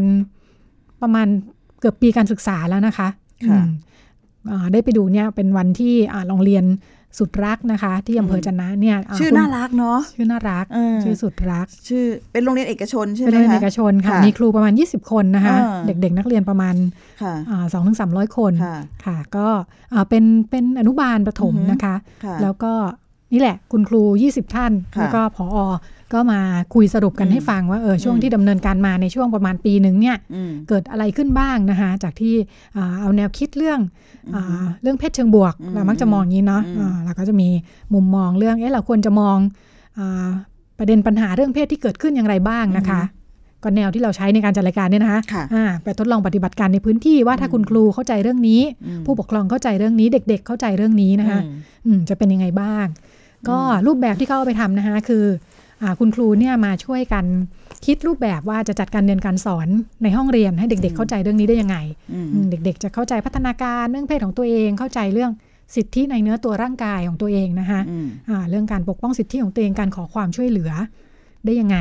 [1.02, 1.28] ประมาณ
[1.80, 3.08] เกือบปีการศึกษาแล้วนะคะ
[3.48, 3.70] ค่ะอืม
[4.52, 6.66] อ่าได้ไปดูเนี่ยเป็นวันที่อ่าโรงเรียน
[7.20, 16.76] สุดรักนะคะ ที่อำเภอจะนะเนี่ยาชื่อคุณน่ารักเนาะชื่อน่ารักเออชื่อสุดรัก ชื่อเป็นโรงเรียนเอกชนใช่ไหเป็มนโรงเรียนคะเอกชนค่ะค่ะมีครูประมาณ 20 คนนะคะอ่าเด็กๆ นักเรียนประมาณ
[17.22, 17.34] ค่ะ
[17.74, 19.48] สองถึงสามร้อยคนค่ะค่ะก็
[19.94, 22.74] อ่าเป็นเป็นอนุบาลประถมอือหือนะคะค่ะแล้วก็
[23.34, 24.02] นี่แหละ คุณครู
[24.32, 25.66] 20 ท่านค่ะแล้วก็ผออ
[26.14, 26.40] ก็มา
[26.74, 32.34] คุยสรุปกันอืมให้ฟังว่าเออช่วงอืมที่ดำเนินการมาในช่วงประมาณปีหนึ่งเนี่ยอืมเกิดอะไรขึ้นบ้างนะคะจากที่
[32.76, 33.80] อ่าเอาแนวคิดเรื่อง
[34.34, 37.50] อือหืออาเรื่องเพศเชิงบวกอืมเรามักจะมองอย่างนี้เนาะอืมอ่าเราก็จะมี
[37.94, 39.38] มุมมองเรื่องเอ๊ะเราควรจะมอง
[39.98, 40.28] อา
[40.80, 43.02] ประเด็นปัญหาเรื่องเพศที่เกิดขึ้นอย่างไรบ้างนะคะ
[43.64, 51.52] ก็แนวที่เราใช้ในการจัดรายการเนี่ยนะคะค่ะอ่าไปทดลองปฏิบัติการในพื้นที่ว่าถ้าคุณครูเข้าใจเรื่องนี้อืมผู้ปกครองเข้าใจเรื่องนี้เด็ก ๆ เข้าใจเรื่องนี้นะคะอืม
[51.86, 52.86] อืมจะเป็นยังไงบ้าง
[53.50, 55.26] ก็รูปแบบที่เขาเอาไปทำนะคะคือ
[55.82, 57.26] อาคุณครูเนี่ยมาช่วยกัน
[57.86, 59.68] คิดรูปแบบว่าจะจัดการเรียนการสอน
[60.04, 61.78] ในห้องเรียนให้เด็ก ๆ เข้าใจเรื่องนี้ได้ยังไง
[62.14, 65.32] อืมอืมเด็ก ๆ จะเข้าใจพัฒนาการเรื่องเพศของตัวเองเข้าใจเรื่อง
[65.76, 70.72] สิทธิในเนื้อตัวร่างกายของตัวเองนะคะอืมอ่าเรื่องการปกป้องสิทธิของตัวเองการขอความช่วยเหลือ
[71.46, 71.78] ได้ยังไง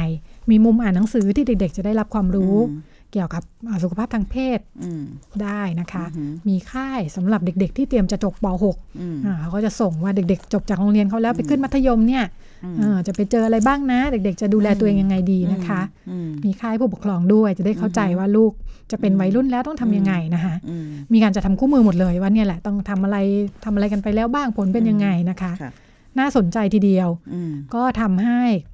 [0.51, 5.05] มีมุมอ่านหนังสือที่เด็ก ๆ จะได้รับความรู้อืม เกี่ยวกับอ่าสุขภาพทางเพศอืม
[5.43, 12.25] ได้นะคะอือหือมีค่ายสำหรับเด็กๆ ที่เตรียมจะจบป .6 อืมอ่าเขาก็จะส่งว่าเด็กๆ จบจากโรงเรียนเขาแล้วไปขึ้นมัธยมเนี่ย
[12.65, 18.53] อืมเออจะไปเจออะไรบ้างนะ เด็กๆ จะดูแลตัวเองยังไงดีนะคะอืมมีค่ายผู้ปกครองด้วยจะได้เข้าใจว่าลูก
[18.91, 23.17] จะเป็นวัยรุ่นแล้วต้องทำยังไงนะคะอืมมีการจะทำคู่มือหมดเลยว่าเนี่ยแหละต้องทำอะไร
[23.65, 25.71] ทำอะไรกันไปแล้วบ้างผลเป็นยังไงนะคะค่ะ
[26.19, 28.74] น่าสนใจทีเดียวอืมก็ทำให้อื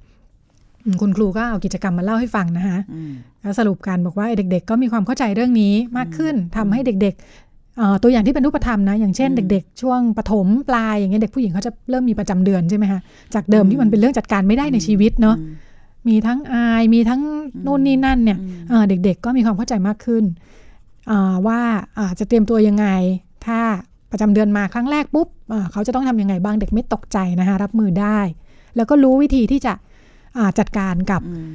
[1.01, 3.11] คุณครูก็เอากิจกรรมมาเล่าให้ฟังนะคะอืม
[3.43, 12.99] ก็สรุปกันบอกว่าเด็ก ๆ ก็มีความเข้าใจเรื่องนี้มากขึ้นทำให้เด็กๆเอ่อตัวอย่างที่เป็นรูปธรรมนะ อย่างเช่นอืมเด็ก ๆ ช่วงปฐมปลายอย่างเงี้ยเด็กผู้หญิงเขาจะเริ่มมีประจำเดือนใช่ไหมคะ
[13.33, 15.55] จากเดิมที่มันเป็นเรื่องจัดการไม่ได้ในชีวิตเนาะอืม
[16.07, 17.21] มีทั้งอายมีทั้ง
[17.65, 20.23] นู่นนี่นั่นเนี่ยอืมเอ่อเด็ก ๆ ก็มีความเข้าใจมากขึ้น
[21.11, 21.59] อ่าว่า
[21.97, 22.87] อ่าจะเตรียมตัวยังไง
[23.45, 23.59] ถ้า
[24.11, 28.19] ประจำเดือนมาครั้งแรกปุ๊บอ่าเขาจะต้องทำยังไงบ้างเด็กไม่ตกใจนะคะรับมือได้
[28.75, 29.81] แล้วก็รู้วิธีที่จะอ่า
[30.59, 31.49] จัดการกับอืม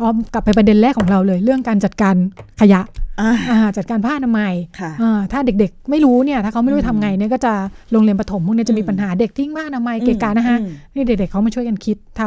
[0.00, 2.14] อ้อมกลับไปประเด็นแรกของเราเลย เรื่องการจัดการ
[2.60, 2.80] ขยะ
[3.20, 7.52] อ่าอ่าจัดการผ้าอนามัยค่ะอ่าถ้าเด็กๆ ไม่รู้เนี่ย ถ้าเขาไม่รู้จะทำไงเนี่ยก็จะ
[7.92, 12.22] โรงเรียนประถมพวกเนี้ยจะมีอืมปัญหาเด็กทิ้งผ้าอนามัยเกะกะนะคะอืมนี่เด็กๆเขามาช่วยกันคิดท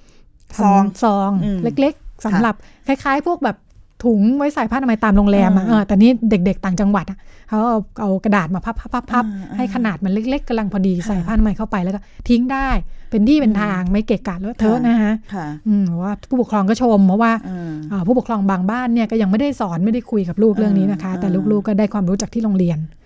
[0.00, 2.54] ำทำซองซองอืมเล็กๆสำหรับ
[2.86, 3.56] คล้ายๆ พวกแบบ
[4.04, 7.18] ถุงไว้ใส่ผ้าอนามัยตามโรงแรมอะอ่าเออแต่นี่เด็ก ๆ ต่างจังหวัดอะ
[7.48, 12.68] เขาเอาเอากระดาษมาพับพับพับพับอ่าให้ขนาดมันเล็ก ๆกำลังพอดีค่ะใส่ผ้าอนามัยเข้าไปแล้วก็ทิ้งได้
[13.10, 23.05] เป็นที่เป็นทางไม่เกะกะเลอะเทอะค่ะนะคะค่ะอืมเพราะว่าผู้ปกครองก็ชมเพราะว่าเอออ่าผู้ปกครองบางบ้านเนี่ยก็ยังไม่ได้สอนไม่ได้คุยกับลูกเรื่องนี้นะคะอ่าแต่ลูกๆก็ได้ความรู้จากที่โรงเรียนค่ะอ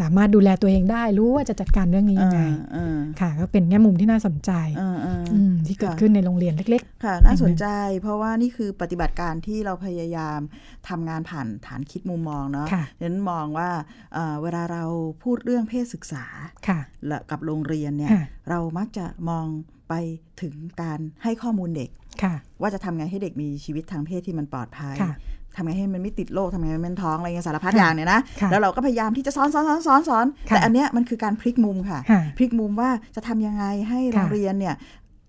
[0.00, 2.40] สามารถดูแลตัวเองได้รู้ว่าจะจัดการเรื่องนี้ยังไง
[2.72, 7.66] เออค่ะ ก็เป็นแง่มุมที่น่าสนใจเออเอออืมที่เกิดค่ะขึ้นในโรงเรียนเล็กค่ะ น่าสนใจ
[8.02, 10.40] เพราะว่านี่คือปฏิบัติการที่เราพยายาม
[10.88, 13.70] ทำงานผ่านฐานคิดมุมมองเนาะค่ะฉะนั้นมองว่า
[14.14, 14.84] เอ่อเวลาเรา
[15.22, 19.46] พูดเรื่องเพศศึกษาๆค่ะและกับโรงเรียนเนี่ยค่ะเรามักจะมอง
[19.88, 19.94] ไป
[20.42, 21.90] ถึงการให้ข้อมูลเด็ก
[22.22, 25.12] ค่ะว่าจะทำไงให้เด็กมีชีวิตทางเพศที่มันปลอดภัยค่ะ
[25.56, 34.74] ทำไงให้มันไม่ติดโรคทำไงให้มันท้องอะไรเงี้ยสารพัดค่ะอย่างเนี่ยนะค่ะแล้วเราก็พยายามที่จะสอนสอนสอนสอนสอนค่ะแต่อันเนี้ยมันคือการพลิกมุมค่ะค่ะพลิกมุมว่าจะทำยังไงให้โรงเรียนเนี่ย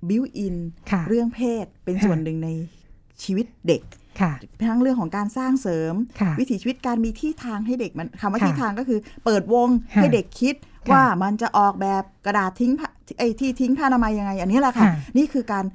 [0.09, 0.55] บิวอิน
[0.91, 2.49] ค่ะเรื่องเพศเป็นค่ะส่วนหนึ่งใน
[3.23, 3.81] ชีวิตเด็ก
[4.21, 4.31] ค่ะ
[4.69, 10.55] ทั้งเรื่องของการสร้างเสริมค่ะวิถีชีวิตการมีที่ทางให้เด็กมันคำว่าค่ะที่ทางก็คือ เปิดวงค่ะให้เด็กคิด
[10.89, 12.87] ค่ะว่ามันจะออกแบบกระดาษทิ้งผ้า
[13.19, 15.65] ไอ้ที่ทิ้งผ้าอนามัยยังไง อันนี้แหละค่ะค่ะ นี่คือการ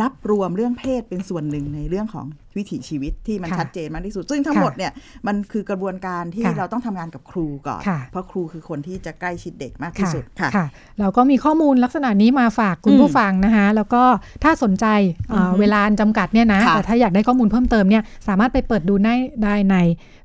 [0.00, 2.26] นับรวมเรื่องเพศเป็นส่วนหนึ่งในเรื่องของ
[2.56, 4.92] วิถีชีวิตที่มันค่ะชัดเจนมากที่สุด ซึ่งทั้งค่ะหมดเนี่ย
[5.26, 10.66] มันคือกระบวนการที่ค่ะเราต้องทำงานกับครูก่อนค่ะเพราะครูคือคนที่จะใกล้ชิดเด็กมากที่สุดค่ะค่ะ
[11.00, 14.02] เราก็มีข้อมูลลักษณะนี้มาฝากคุณอืมผู้ฟังนะคะ แล้วก็
[14.44, 14.86] ถ้าสนใจ
[15.30, 19.76] เอ่ออือฮึเวลาจำกัดเนี่ยนะค่ะแต่ถ้าอยากได้ข้อมูลเพิ่มเติมเนี่ยสามารถไปเปิดดูได้ได้ใน